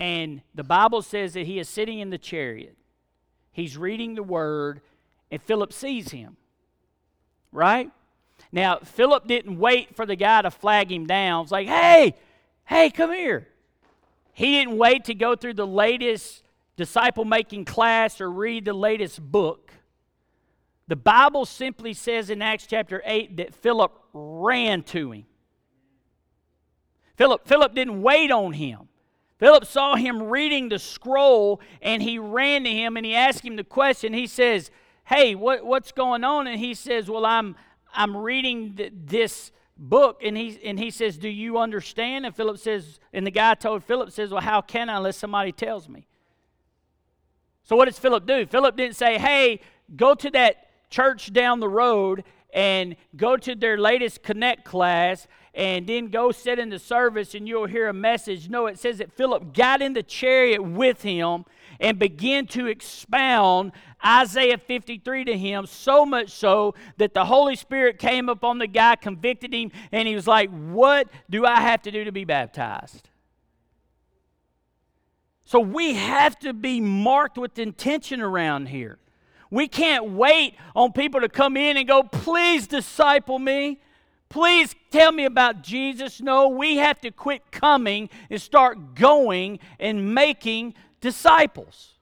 [0.00, 2.76] And the Bible says that he is sitting in the chariot.
[3.50, 4.80] He's reading the word,
[5.30, 6.36] and Philip sees him.
[7.50, 7.90] Right?
[8.52, 11.42] Now, Philip didn't wait for the guy to flag him down.
[11.42, 12.14] It's like, hey,
[12.64, 13.48] hey, come here.
[14.32, 16.44] He didn't wait to go through the latest
[16.76, 19.72] disciple making class or read the latest book.
[20.86, 25.26] The Bible simply says in Acts chapter 8 that Philip ran to him.
[27.16, 28.87] Philip, Philip didn't wait on him.
[29.38, 33.56] Philip saw him reading the scroll and he ran to him and he asked him
[33.56, 34.12] the question.
[34.12, 34.70] He says,
[35.04, 36.46] Hey, what, what's going on?
[36.46, 37.54] And he says, Well, I'm,
[37.94, 40.22] I'm reading th- this book.
[40.24, 42.26] And he, and he says, Do you understand?
[42.26, 45.52] And Philip says, And the guy told Philip, says, Well, how can I unless somebody
[45.52, 46.08] tells me?
[47.62, 48.44] So what does Philip do?
[48.44, 49.60] Philip didn't say, Hey,
[49.94, 55.86] go to that church down the road and go to their latest Connect class and
[55.86, 58.48] then go sit in the service and you'll hear a message.
[58.48, 61.44] No, it says that Philip got in the chariot with him
[61.80, 63.72] and began to expound
[64.04, 68.96] Isaiah 53 to him, so much so that the Holy Spirit came upon the guy,
[68.96, 73.08] convicted him, and he was like, What do I have to do to be baptized?
[75.44, 78.98] So we have to be marked with intention around here.
[79.50, 83.80] We can't wait on people to come in and go, Please disciple me.
[84.28, 86.20] Please tell me about Jesus.
[86.20, 91.94] No, we have to quit coming and start going and making disciples.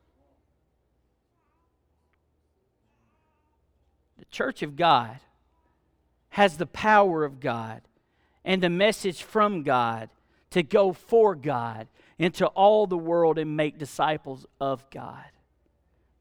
[4.18, 5.18] The church of God
[6.30, 7.82] has the power of God
[8.44, 10.10] and the message from God
[10.50, 11.86] to go for God
[12.18, 15.24] into all the world and make disciples of God.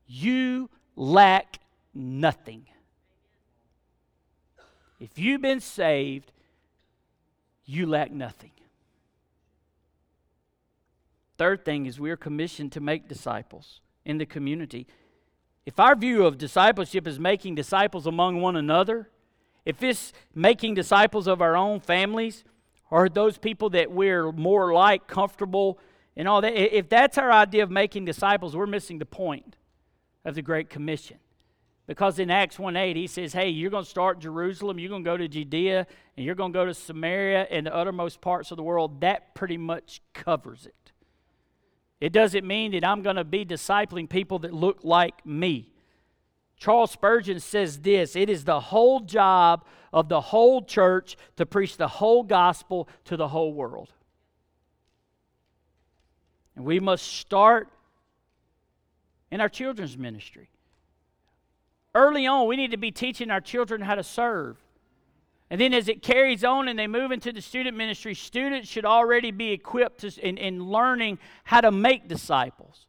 [0.07, 1.59] You lack
[1.93, 2.67] nothing.
[4.99, 6.31] If you've been saved,
[7.65, 8.51] you lack nothing.
[11.38, 14.88] Third thing is we're commissioned to make disciples in the community.
[15.65, 19.09] If our view of discipleship is making disciples among one another,
[19.65, 22.43] if it's making disciples of our own families,
[22.89, 25.80] or those people that we're more like, comfortable,
[26.15, 29.57] and all that, if that's our idea of making disciples, we're missing the point
[30.24, 31.17] of the Great Commission.
[31.88, 35.03] Because in Acts 1 8, he says, Hey, you're going to start Jerusalem, you're going
[35.03, 35.86] to go to Judea,
[36.17, 39.01] and you're going to go to Samaria and the uttermost parts of the world.
[39.01, 40.91] That pretty much covers it.
[42.01, 45.69] It doesn't mean that I'm going to be discipling people that look like me.
[46.57, 51.77] Charles Spurgeon says this it is the whole job of the whole church to preach
[51.77, 53.93] the whole gospel to the whole world.
[56.55, 57.69] And we must start
[59.29, 60.49] in our children's ministry.
[61.95, 64.57] Early on, we need to be teaching our children how to serve.
[65.49, 68.83] And then as it carries on and they move into the student ministry, students should
[68.83, 72.87] already be equipped to, in, in learning how to make disciples.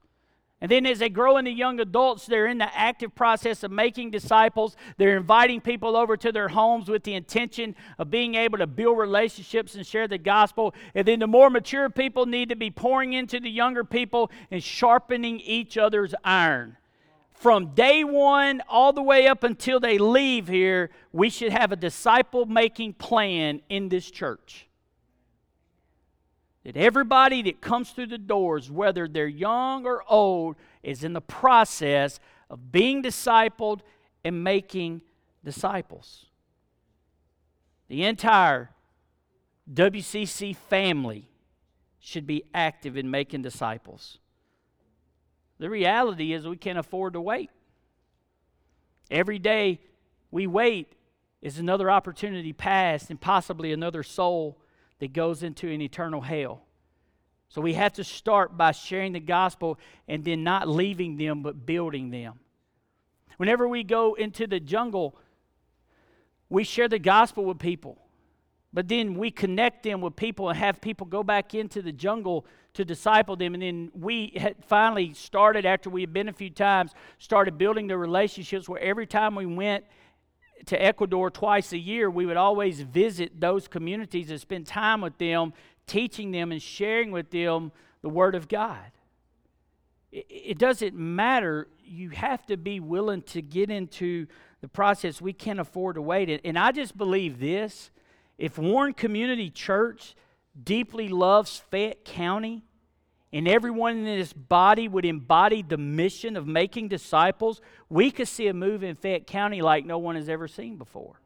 [0.61, 4.11] And then as they grow into young adults, they're in the active process of making
[4.11, 4.74] disciples.
[4.96, 8.98] They're inviting people over to their homes with the intention of being able to build
[8.98, 10.74] relationships and share the gospel.
[10.94, 14.64] And then the more mature people need to be pouring into the younger people and
[14.64, 16.78] sharpening each other's iron
[17.37, 21.76] from day one all the way up until they leave here, we should have a
[21.76, 24.66] disciple making plan in this church.
[26.64, 31.20] That everybody that comes through the doors, whether they're young or old, is in the
[31.20, 32.18] process
[32.51, 33.80] of being discipled
[34.24, 35.03] and making
[35.45, 36.26] disciples.
[37.89, 38.70] The entire
[39.72, 41.28] WCC family
[42.01, 44.18] should be active in making disciples.
[45.59, 47.50] The reality is we can't afford to wait.
[49.11, 49.80] Every day
[50.30, 50.94] we wait
[51.40, 54.59] is another opportunity passed and possibly another soul
[54.98, 56.62] that goes into an eternal hell.
[57.48, 59.78] So we have to start by sharing the gospel
[60.09, 62.40] and then not leaving them but building them.
[63.36, 65.16] Whenever we go into the jungle,
[66.48, 67.98] we share the gospel with people.
[68.72, 72.46] But then we connect them with people and have people go back into the jungle
[72.77, 73.55] to disciple them.
[73.55, 77.87] And then we had finally started, after we had been a few times, started building
[77.87, 79.85] the relationships where every time we went
[80.66, 85.16] to Ecuador twice a year, we would always visit those communities and spend time with
[85.18, 85.53] them,
[85.87, 87.72] teaching them and sharing with them
[88.03, 88.93] the Word of God.
[90.12, 91.68] It, it doesn't matter.
[91.85, 94.27] You have to be willing to get into
[94.61, 95.20] the process.
[95.20, 96.41] We can't afford to wait.
[96.45, 97.91] And I just believe this
[98.37, 100.14] if Warren Community Church
[100.64, 102.64] deeply loves Fayette County
[103.32, 108.46] and everyone in this body would embody the mission of making disciples, we could see
[108.46, 111.20] a move in Fayette County like no one has ever seen before.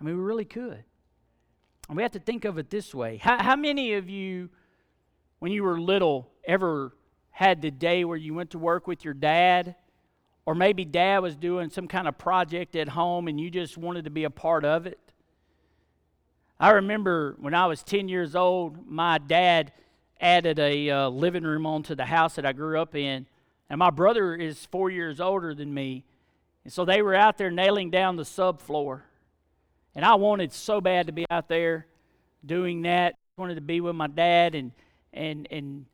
[0.00, 0.84] I mean, we really could.
[1.88, 3.16] And we have to think of it this way.
[3.16, 4.50] How, how many of you,
[5.38, 6.96] when you were little, ever
[7.30, 9.74] had the day where you went to work with your dad
[10.44, 14.04] or maybe dad was doing some kind of project at home and you just wanted
[14.04, 14.98] to be a part of it.
[16.60, 19.72] I remember when I was 10 years old, my dad
[20.20, 23.26] added a uh, living room onto the house that I grew up in.
[23.70, 26.04] And my brother is four years older than me.
[26.64, 29.00] And so they were out there nailing down the subfloor.
[29.94, 31.86] And I wanted so bad to be out there
[32.44, 33.14] doing that.
[33.38, 34.72] Wanted to be with my dad and
[35.12, 35.86] and and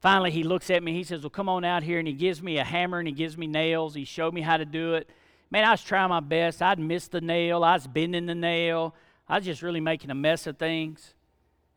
[0.00, 0.92] Finally, he looks at me.
[0.92, 2.00] He says, Well, come on out here.
[2.00, 3.94] And he gives me a hammer and he gives me nails.
[3.94, 5.08] He showed me how to do it.
[5.48, 6.60] Man, I was trying my best.
[6.60, 7.62] I'd missed the nail.
[7.62, 8.96] I was bending the nail.
[9.32, 11.14] I was just really making a mess of things.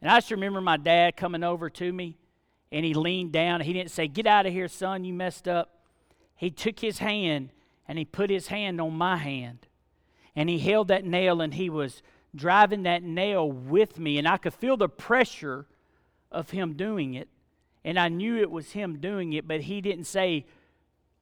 [0.01, 2.17] And I just remember my dad coming over to me
[2.69, 3.61] and he leaned down.
[3.61, 5.05] He didn't say, Get out of here, son.
[5.05, 5.69] You messed up.
[6.35, 7.51] He took his hand
[7.87, 9.67] and he put his hand on my hand.
[10.35, 12.03] And he held that nail and he was
[12.35, 14.17] driving that nail with me.
[14.17, 15.65] And I could feel the pressure
[16.33, 17.29] of him doing it.
[17.85, 20.45] And I knew it was him doing it, but he didn't say,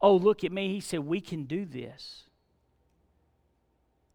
[0.02, 0.74] Oh, look at me.
[0.74, 2.24] He said, We can do this.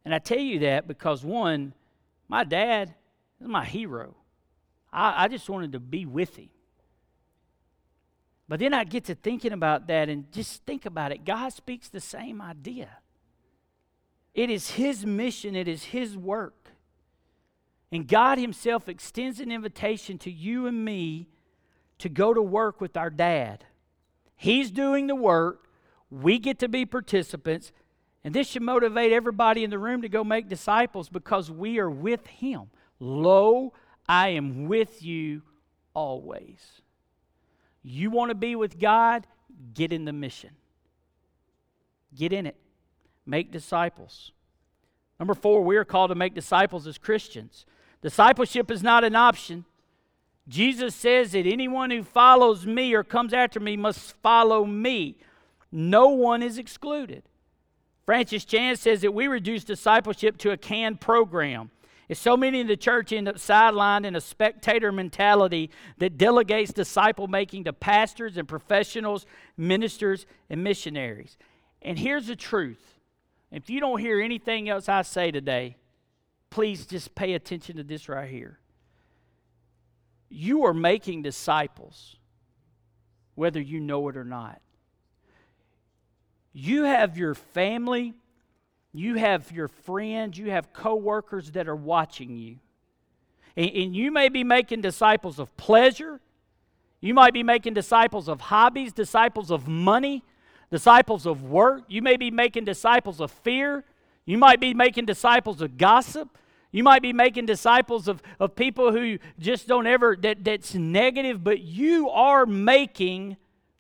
[0.05, 1.75] And I tell you that because, one,
[2.29, 2.95] my dad
[3.41, 4.15] is my hero.
[4.93, 6.51] I, I just wanted to be with him.
[8.49, 11.25] But then I get to thinking about that and just think about it.
[11.25, 12.89] God speaks the same idea.
[14.35, 16.71] It is His mission, it is His work.
[17.93, 21.29] And God Himself extends an invitation to you and me
[21.99, 23.65] to go to work with our dad.
[24.37, 25.69] He's doing the work,
[26.11, 27.73] we get to be participants,
[28.29, 31.89] and this should motivate everybody in the room to go make disciples because we are
[31.89, 32.65] with him.
[33.01, 33.73] Lo,
[34.07, 35.41] I am with you
[35.95, 36.83] always.
[37.83, 39.27] You want to be with God?
[39.73, 40.51] Get in the mission.
[42.15, 42.57] Get in it.
[43.25, 44.33] Make disciples.
[45.19, 47.65] Number four, we are called to make disciples as Christians.
[48.03, 49.65] Discipleship is not an option,
[50.47, 55.17] Jesus says that anyone who follows me or comes after me must follow me.
[55.73, 57.23] No one is excluded.
[58.09, 61.71] Francis Chan says that we reduce discipleship to a canned program.
[62.09, 66.73] If so many in the church end up sidelined in a spectator mentality that delegates
[66.73, 69.27] disciple making to pastors and professionals,
[69.59, 71.37] ministers, and missionaries.
[71.83, 72.95] And here's the truth
[73.51, 75.77] if you don't hear anything else I say today,
[76.49, 78.59] please just pay attention to this right here
[80.31, 82.17] you are making disciples,
[83.35, 84.63] whether you know it or not.
[86.61, 88.15] You have your family,
[88.93, 92.57] you have your friends, you have coworkers that are watching you.
[93.57, 96.21] And, and you may be making disciples of pleasure.
[97.01, 100.25] You might be making disciples of hobbies, disciples of money,
[100.69, 101.85] disciples of work.
[101.87, 103.85] You may be making disciples of fear.
[104.25, 106.37] You might be making disciples of gossip.
[106.73, 111.45] You might be making disciples of, of people who just don't ever, that, that's negative,
[111.45, 113.37] but you are making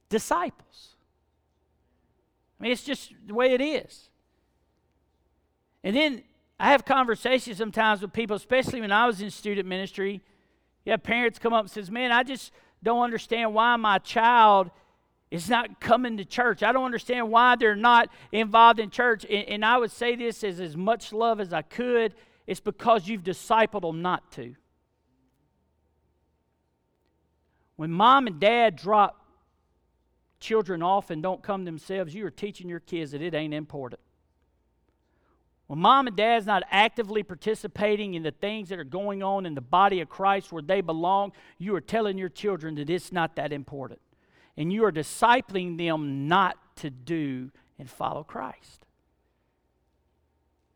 [0.09, 0.88] disciples.
[2.59, 4.11] I mean, it's just the way it is.
[5.84, 6.22] And then
[6.59, 10.20] I have conversations sometimes with people, especially when I was in student ministry.
[10.84, 12.52] You have parents come up and says, Man, I just
[12.82, 14.70] don't understand why my child
[15.30, 16.62] is not coming to church.
[16.62, 19.24] I don't understand why they're not involved in church.
[19.24, 22.14] And, and I would say this as as much love as I could
[22.48, 24.54] it's because you've discipled them not to.
[27.76, 29.18] When mom and dad drop
[30.41, 34.01] children often don't come themselves, you are teaching your kids that it ain't important.
[35.68, 39.55] When mom and dad's not actively participating in the things that are going on in
[39.55, 43.36] the body of Christ where they belong, you are telling your children that it's not
[43.36, 44.01] that important.
[44.57, 48.86] And you are discipling them not to do and follow Christ.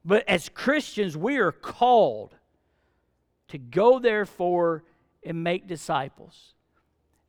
[0.05, 2.35] But as Christians, we are called
[3.49, 4.85] to go, therefore,
[5.25, 6.55] and make disciples.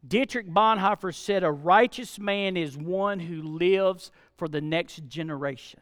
[0.06, 5.80] Dietrich Bonhoeffer said, A righteous man is one who lives for the next generation.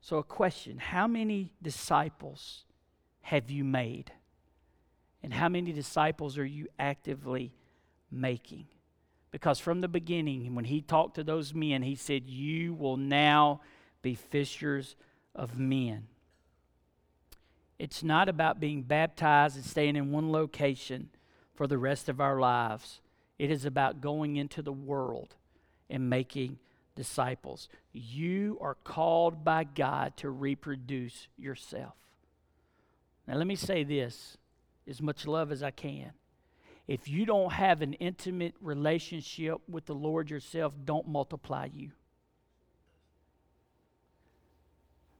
[0.00, 2.64] So, a question How many disciples
[3.22, 4.12] have you made?
[5.22, 7.54] And how many disciples are you actively
[8.10, 8.66] making?
[9.30, 13.60] Because from the beginning, when he talked to those men, he said, You will now
[14.02, 14.96] be fishers
[15.34, 16.08] of men.
[17.78, 21.10] It's not about being baptized and staying in one location
[21.62, 23.00] for the rest of our lives.
[23.38, 25.36] It is about going into the world
[25.88, 26.58] and making
[26.96, 27.68] disciples.
[27.92, 31.94] You are called by God to reproduce yourself.
[33.28, 34.36] Now, let me say this
[34.88, 36.10] as much love as I can.
[36.88, 41.92] If you don't have an intimate relationship with the Lord yourself, don't multiply you.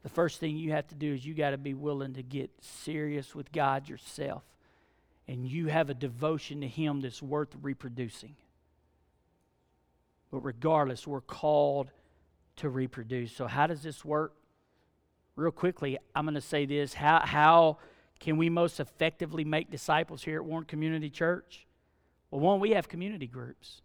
[0.03, 2.51] the first thing you have to do is you got to be willing to get
[2.61, 4.43] serious with God yourself.
[5.33, 8.37] And you have a devotion to Him that's worth reproducing.
[10.31, 11.91] But regardless, we're called
[12.57, 13.33] to reproduce.
[13.33, 14.35] So, how does this work?
[15.35, 16.93] Real quickly, I'm going to say this.
[16.93, 17.79] How, how
[18.21, 21.67] can we most effectively make disciples here at Warren Community Church?
[22.31, 23.81] Well, one, we have community groups.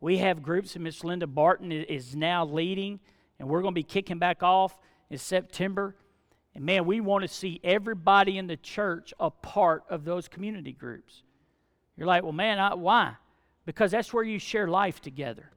[0.00, 3.00] We have groups, and Miss Linda Barton is now leading
[3.38, 4.78] and we're going to be kicking back off
[5.10, 5.96] in September.
[6.54, 10.72] And man, we want to see everybody in the church a part of those community
[10.72, 11.22] groups.
[11.96, 13.14] You're like, well, man, I, why?
[13.64, 15.50] Because that's where you share life together.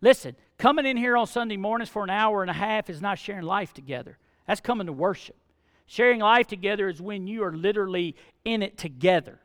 [0.00, 3.18] Listen, coming in here on Sunday mornings for an hour and a half is not
[3.18, 4.18] sharing life together.
[4.46, 5.36] That's coming to worship.
[5.86, 9.40] Sharing life together is when you are literally in it together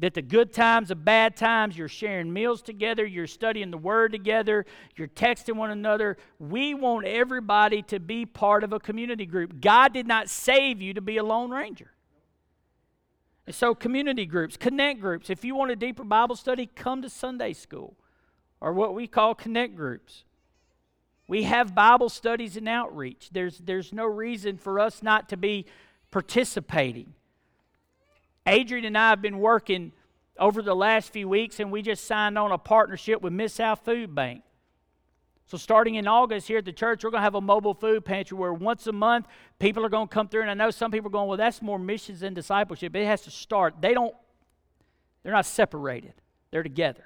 [0.00, 4.12] that the good times, the bad times, you're sharing meals together, you're studying the Word
[4.12, 4.66] together,
[4.96, 6.16] you're texting one another.
[6.38, 9.60] We want everybody to be part of a community group.
[9.60, 11.92] God did not save you to be a Lone Ranger.
[13.46, 15.30] And so, community groups, connect groups.
[15.30, 17.94] If you want a deeper Bible study, come to Sunday school
[18.60, 20.24] or what we call connect groups.
[21.28, 23.28] We have Bible studies and outreach.
[23.32, 25.66] There's, there's no reason for us not to be
[26.10, 27.14] participating.
[28.46, 29.92] Adrian and I have been working
[30.38, 34.14] over the last few weeks, and we just signed on a partnership with Mid-South Food
[34.14, 34.42] Bank.
[35.46, 38.04] So, starting in August here at the church, we're going to have a mobile food
[38.04, 39.26] pantry where once a month
[39.58, 40.42] people are going to come through.
[40.42, 42.96] And I know some people are going, well, that's more missions than discipleship.
[42.96, 43.74] It has to start.
[43.80, 44.14] They don't,
[45.22, 46.14] they're not separated,
[46.50, 47.04] they're together.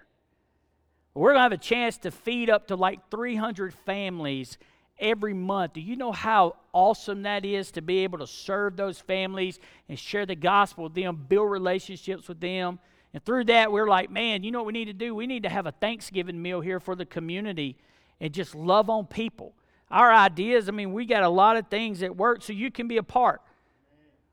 [1.14, 4.57] We're going to have a chance to feed up to like 300 families
[4.99, 5.74] every month.
[5.74, 9.99] Do you know how awesome that is to be able to serve those families and
[9.99, 12.78] share the gospel with them, build relationships with them?
[13.14, 15.14] And through that, we're like, man, you know what we need to do?
[15.14, 17.76] We need to have a Thanksgiving meal here for the community
[18.20, 19.55] and just love on people.
[19.90, 22.88] Our ideas, I mean, we got a lot of things that work so you can
[22.88, 23.40] be a part.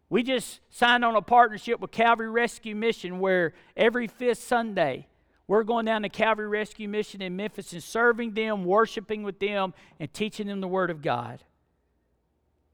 [0.10, 5.08] We just signed on a partnership with Calvary Rescue Mission where every fifth Sunday,
[5.48, 9.74] we're going down to Calvary Rescue Mission in Memphis and serving them, worshiping with them,
[10.00, 11.44] and teaching them the Word of God.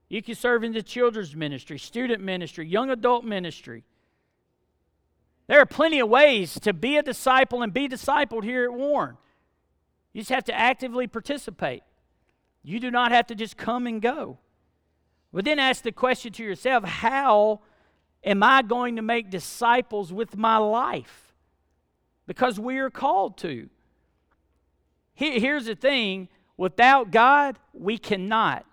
[0.07, 3.83] You can serve in the children's ministry, student ministry, young adult ministry.
[5.47, 9.17] There are plenty of ways to be a disciple and be discipled here at Warren.
[10.13, 11.83] You just have to actively participate.
[12.63, 14.37] You do not have to just come and go.
[15.33, 17.61] But then ask the question to yourself how
[18.23, 21.30] am I going to make disciples with my life?
[22.27, 23.69] Because we are called to.
[25.13, 28.65] Here's the thing without God, we cannot.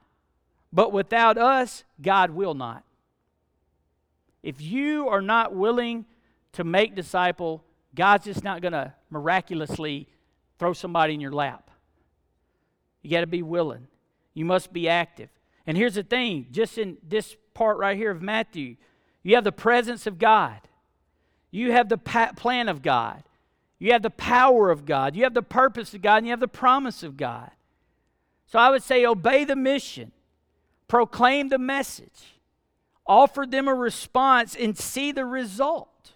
[0.72, 2.84] But without us, God will not.
[4.42, 6.05] If you are not willing
[6.53, 10.09] to make disciple, God's just not going to miraculously
[10.59, 11.70] throw somebody in your lap.
[13.03, 13.88] You got to be willing.
[14.34, 15.30] You must be active.
[15.66, 18.76] And here's the thing just in this part right here of Matthew,
[19.22, 20.61] you have the presence of God,
[21.51, 23.22] you have the plan of God,
[23.79, 26.41] you have the power of God, you have the purpose of God, and you have
[26.41, 27.51] the promise of God.
[28.47, 30.12] So I would say obey the mission,
[30.89, 32.39] proclaim the message,
[33.07, 36.14] offer them a response, and see the result.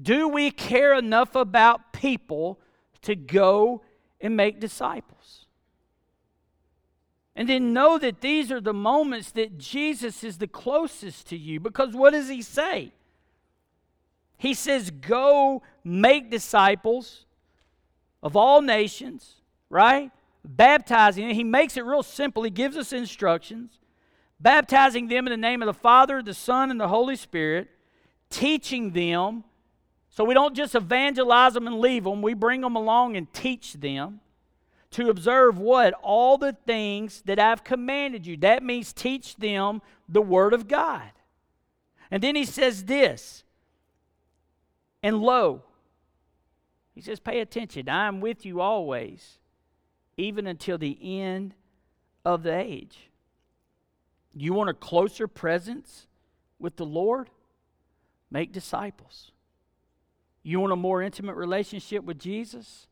[0.00, 2.58] Do we care enough about people
[3.02, 3.82] to go
[4.20, 5.46] and make disciples?
[7.34, 11.60] And then know that these are the moments that Jesus is the closest to you.
[11.60, 12.92] Because what does he say?
[14.38, 17.26] He says, Go make disciples
[18.22, 19.34] of all nations,
[19.68, 20.10] right?
[20.44, 21.28] Baptizing.
[21.30, 22.44] He makes it real simple.
[22.44, 23.80] He gives us instructions,
[24.40, 27.68] baptizing them in the name of the Father, the Son, and the Holy Spirit,
[28.30, 29.44] teaching them.
[30.08, 33.74] So we don't just evangelize them and leave them, we bring them along and teach
[33.74, 34.20] them
[34.90, 35.94] to observe what?
[36.02, 38.36] All the things that I've commanded you.
[38.38, 41.10] That means teach them the Word of God.
[42.10, 43.44] And then he says this,
[45.02, 45.62] and lo,
[46.94, 47.88] he says, pay attention.
[47.88, 49.38] I am with you always,
[50.16, 51.54] even until the end
[52.24, 53.10] of the age.
[54.34, 56.06] You want a closer presence
[56.58, 57.30] with the Lord?
[58.30, 59.32] Make disciples.
[60.42, 62.88] You want a more intimate relationship with Jesus?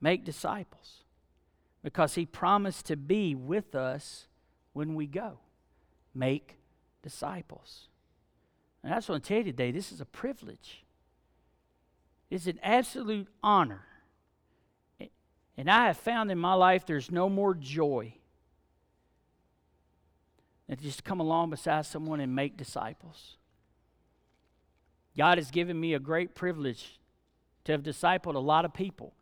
[0.00, 1.04] Make disciples
[1.82, 4.26] because he promised to be with us
[4.72, 5.38] when we go.
[6.14, 6.56] Make
[7.02, 7.88] disciples.
[8.82, 9.70] And that's what I tell you today.
[9.70, 10.85] This is a privilege.
[12.30, 13.82] It's an absolute honor.
[15.58, 18.14] And I have found in my life there's no more joy
[20.68, 23.36] than to just come along beside someone and make disciples.
[25.16, 26.98] God has given me a great privilege
[27.64, 29.14] to have discipled a lot of people.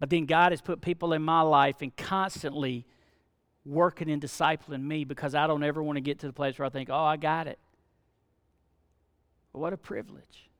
[0.00, 2.86] But then God has put people in my life and constantly
[3.66, 6.66] working and discipling me because I don't ever want to get to the place where
[6.66, 7.58] I think, oh, I got it.
[9.52, 10.50] What a privilege.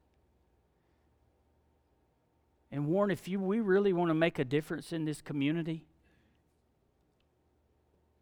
[2.75, 5.85] And Warren, if you, we really want to make a difference in this community,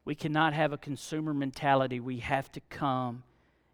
[0.04, 2.00] we cannot have a consumer mentality.
[2.00, 3.22] We have to come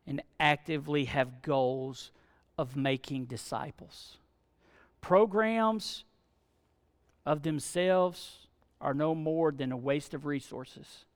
[0.07, 2.13] and actively have goals
[2.57, 4.19] of making disciples.
[5.01, 6.05] Programs
[7.27, 8.47] of themselves
[8.81, 11.07] are no more than a waste of resources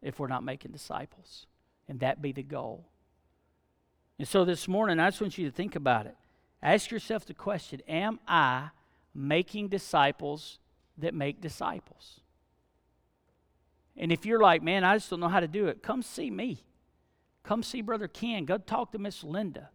[0.00, 1.44] if we're not making disciples.
[1.86, 2.86] And that be the goal.
[4.18, 6.16] And so this morning, I just want you to think about it.
[6.62, 8.70] Ask yourself the question Am I
[9.16, 10.58] making disciples
[10.98, 12.20] that make disciples?
[13.96, 16.30] And if you're like, man, I just don't know how to do it, come see
[16.30, 16.62] me.
[17.42, 18.44] Come see Brother Ken.
[18.44, 19.70] Go talk to Miss Linda.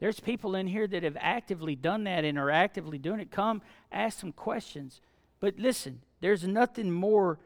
[0.00, 3.30] There's people in here that have actively done that and are actively doing it.
[3.30, 5.00] Come ask some questions.
[5.40, 7.38] But listen, there's nothing more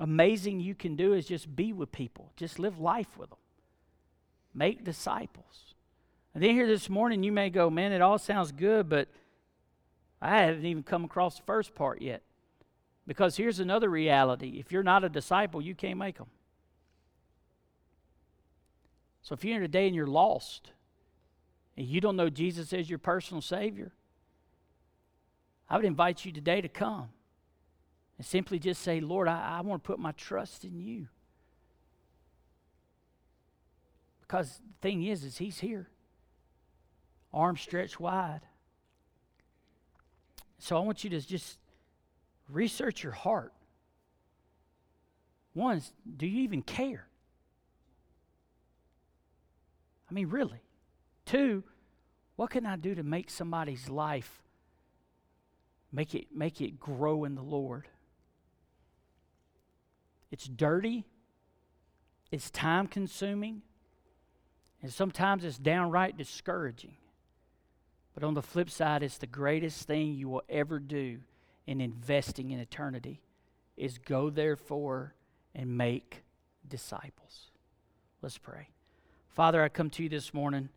[0.00, 3.38] amazing you can do is just be with people, just live life with them,
[4.54, 5.74] make disciples.
[6.34, 9.08] And then here this morning, you may go, man, it all sounds good, but
[10.20, 12.22] I haven't even come across the first part yet.
[13.06, 16.28] Because here's another reality if you're not a disciple, you can't make them.
[19.22, 20.70] So if you're here today and you're lost
[21.76, 23.92] and you don't know Jesus as your personal Savior,
[25.68, 27.08] I would invite you today to come
[28.18, 31.08] and simply just say, Lord, I, I want to put my trust in you.
[34.20, 35.88] Because the thing is, is He's here,
[37.32, 38.40] arms stretched wide.
[40.58, 41.58] So I want you to just
[42.48, 43.52] research your heart.
[45.54, 45.82] One,
[46.16, 47.06] do you even care?
[50.10, 50.62] I mean, really.
[51.24, 51.64] Two,
[52.36, 54.42] what can I do to make somebody's life
[55.94, 57.88] make it make it grow in the Lord?
[60.30, 61.04] It's dirty.
[62.30, 63.62] It's time consuming.
[64.82, 66.96] And sometimes it's downright discouraging.
[68.14, 71.20] But on the flip side, it's the greatest thing you will ever do
[71.66, 73.22] in investing in eternity
[73.76, 75.14] is go therefore
[75.54, 76.22] and make
[76.68, 77.50] disciples.
[78.20, 78.68] Let's pray.
[79.30, 80.68] Father, I come to you this morning.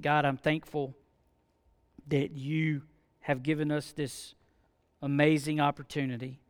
[0.00, 0.94] God, I'm thankful
[2.08, 2.82] that you
[3.20, 4.34] have given us this
[5.02, 6.40] amazing opportunity.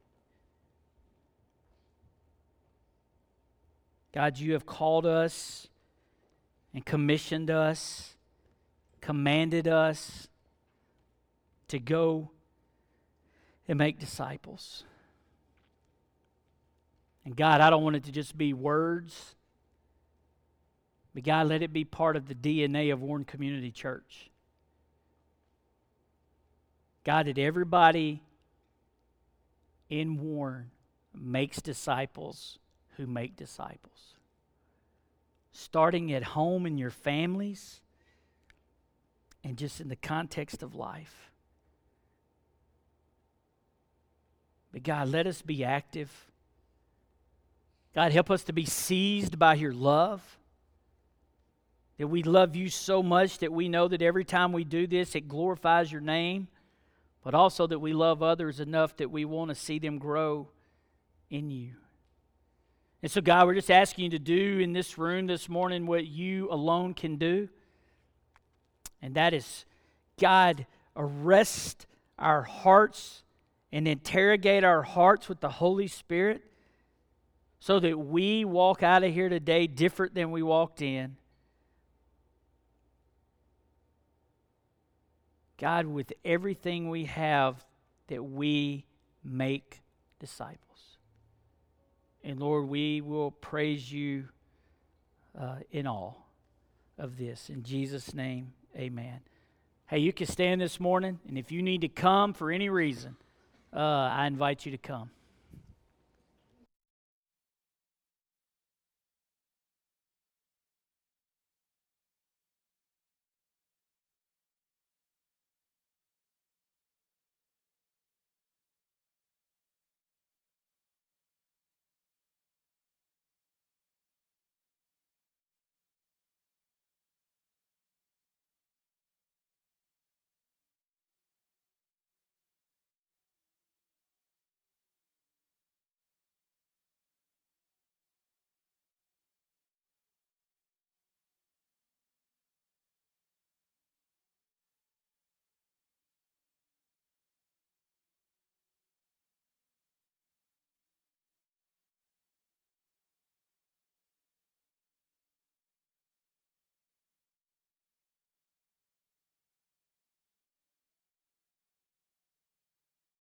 [4.13, 5.69] God, you have called us
[6.75, 8.15] and commissioned us,
[9.01, 10.29] commanded us
[11.69, 12.31] to go
[13.67, 14.85] and make disciples.
[17.25, 19.35] And God, I don't want it to just be words.
[21.15, 24.31] But God, let it be part of the DNA of Warren Community Church.
[27.05, 28.23] God, that everybody
[29.89, 30.71] in Warren
[31.15, 32.59] makes disciples
[32.97, 34.15] who make disciples.
[35.53, 37.81] Starting at home in your families
[39.45, 41.31] and just in the context of life.
[44.73, 46.11] But God, let us be active.
[47.95, 50.23] God, help us to be seized by your love.
[51.97, 55.15] That we love you so much that we know that every time we do this,
[55.15, 56.49] it glorifies your name,
[57.25, 60.49] but also that we love others enough that we want to see them grow
[61.31, 61.73] in you.
[63.03, 66.07] And so, God, we're just asking you to do in this room this morning what
[66.07, 67.49] you alone can do.
[69.01, 69.65] And that is,
[70.19, 71.87] God, arrest
[72.19, 73.23] our hearts
[73.73, 76.43] and interrogate our hearts with the Holy Spirit
[77.61, 81.17] so that we walk out of here today different than we walked in.
[85.59, 87.65] God, with everything we have,
[88.07, 88.85] that we
[89.25, 89.83] make
[90.21, 90.99] disciples.
[92.23, 94.29] And Lord, we will praise you
[95.39, 96.29] uh, in all
[96.97, 97.51] of this.
[97.51, 99.21] In Jesus' name, amen.
[99.87, 103.17] Hey, you can stand this morning, and if you need to come for any reason,
[103.75, 105.11] uh, I invite you to come.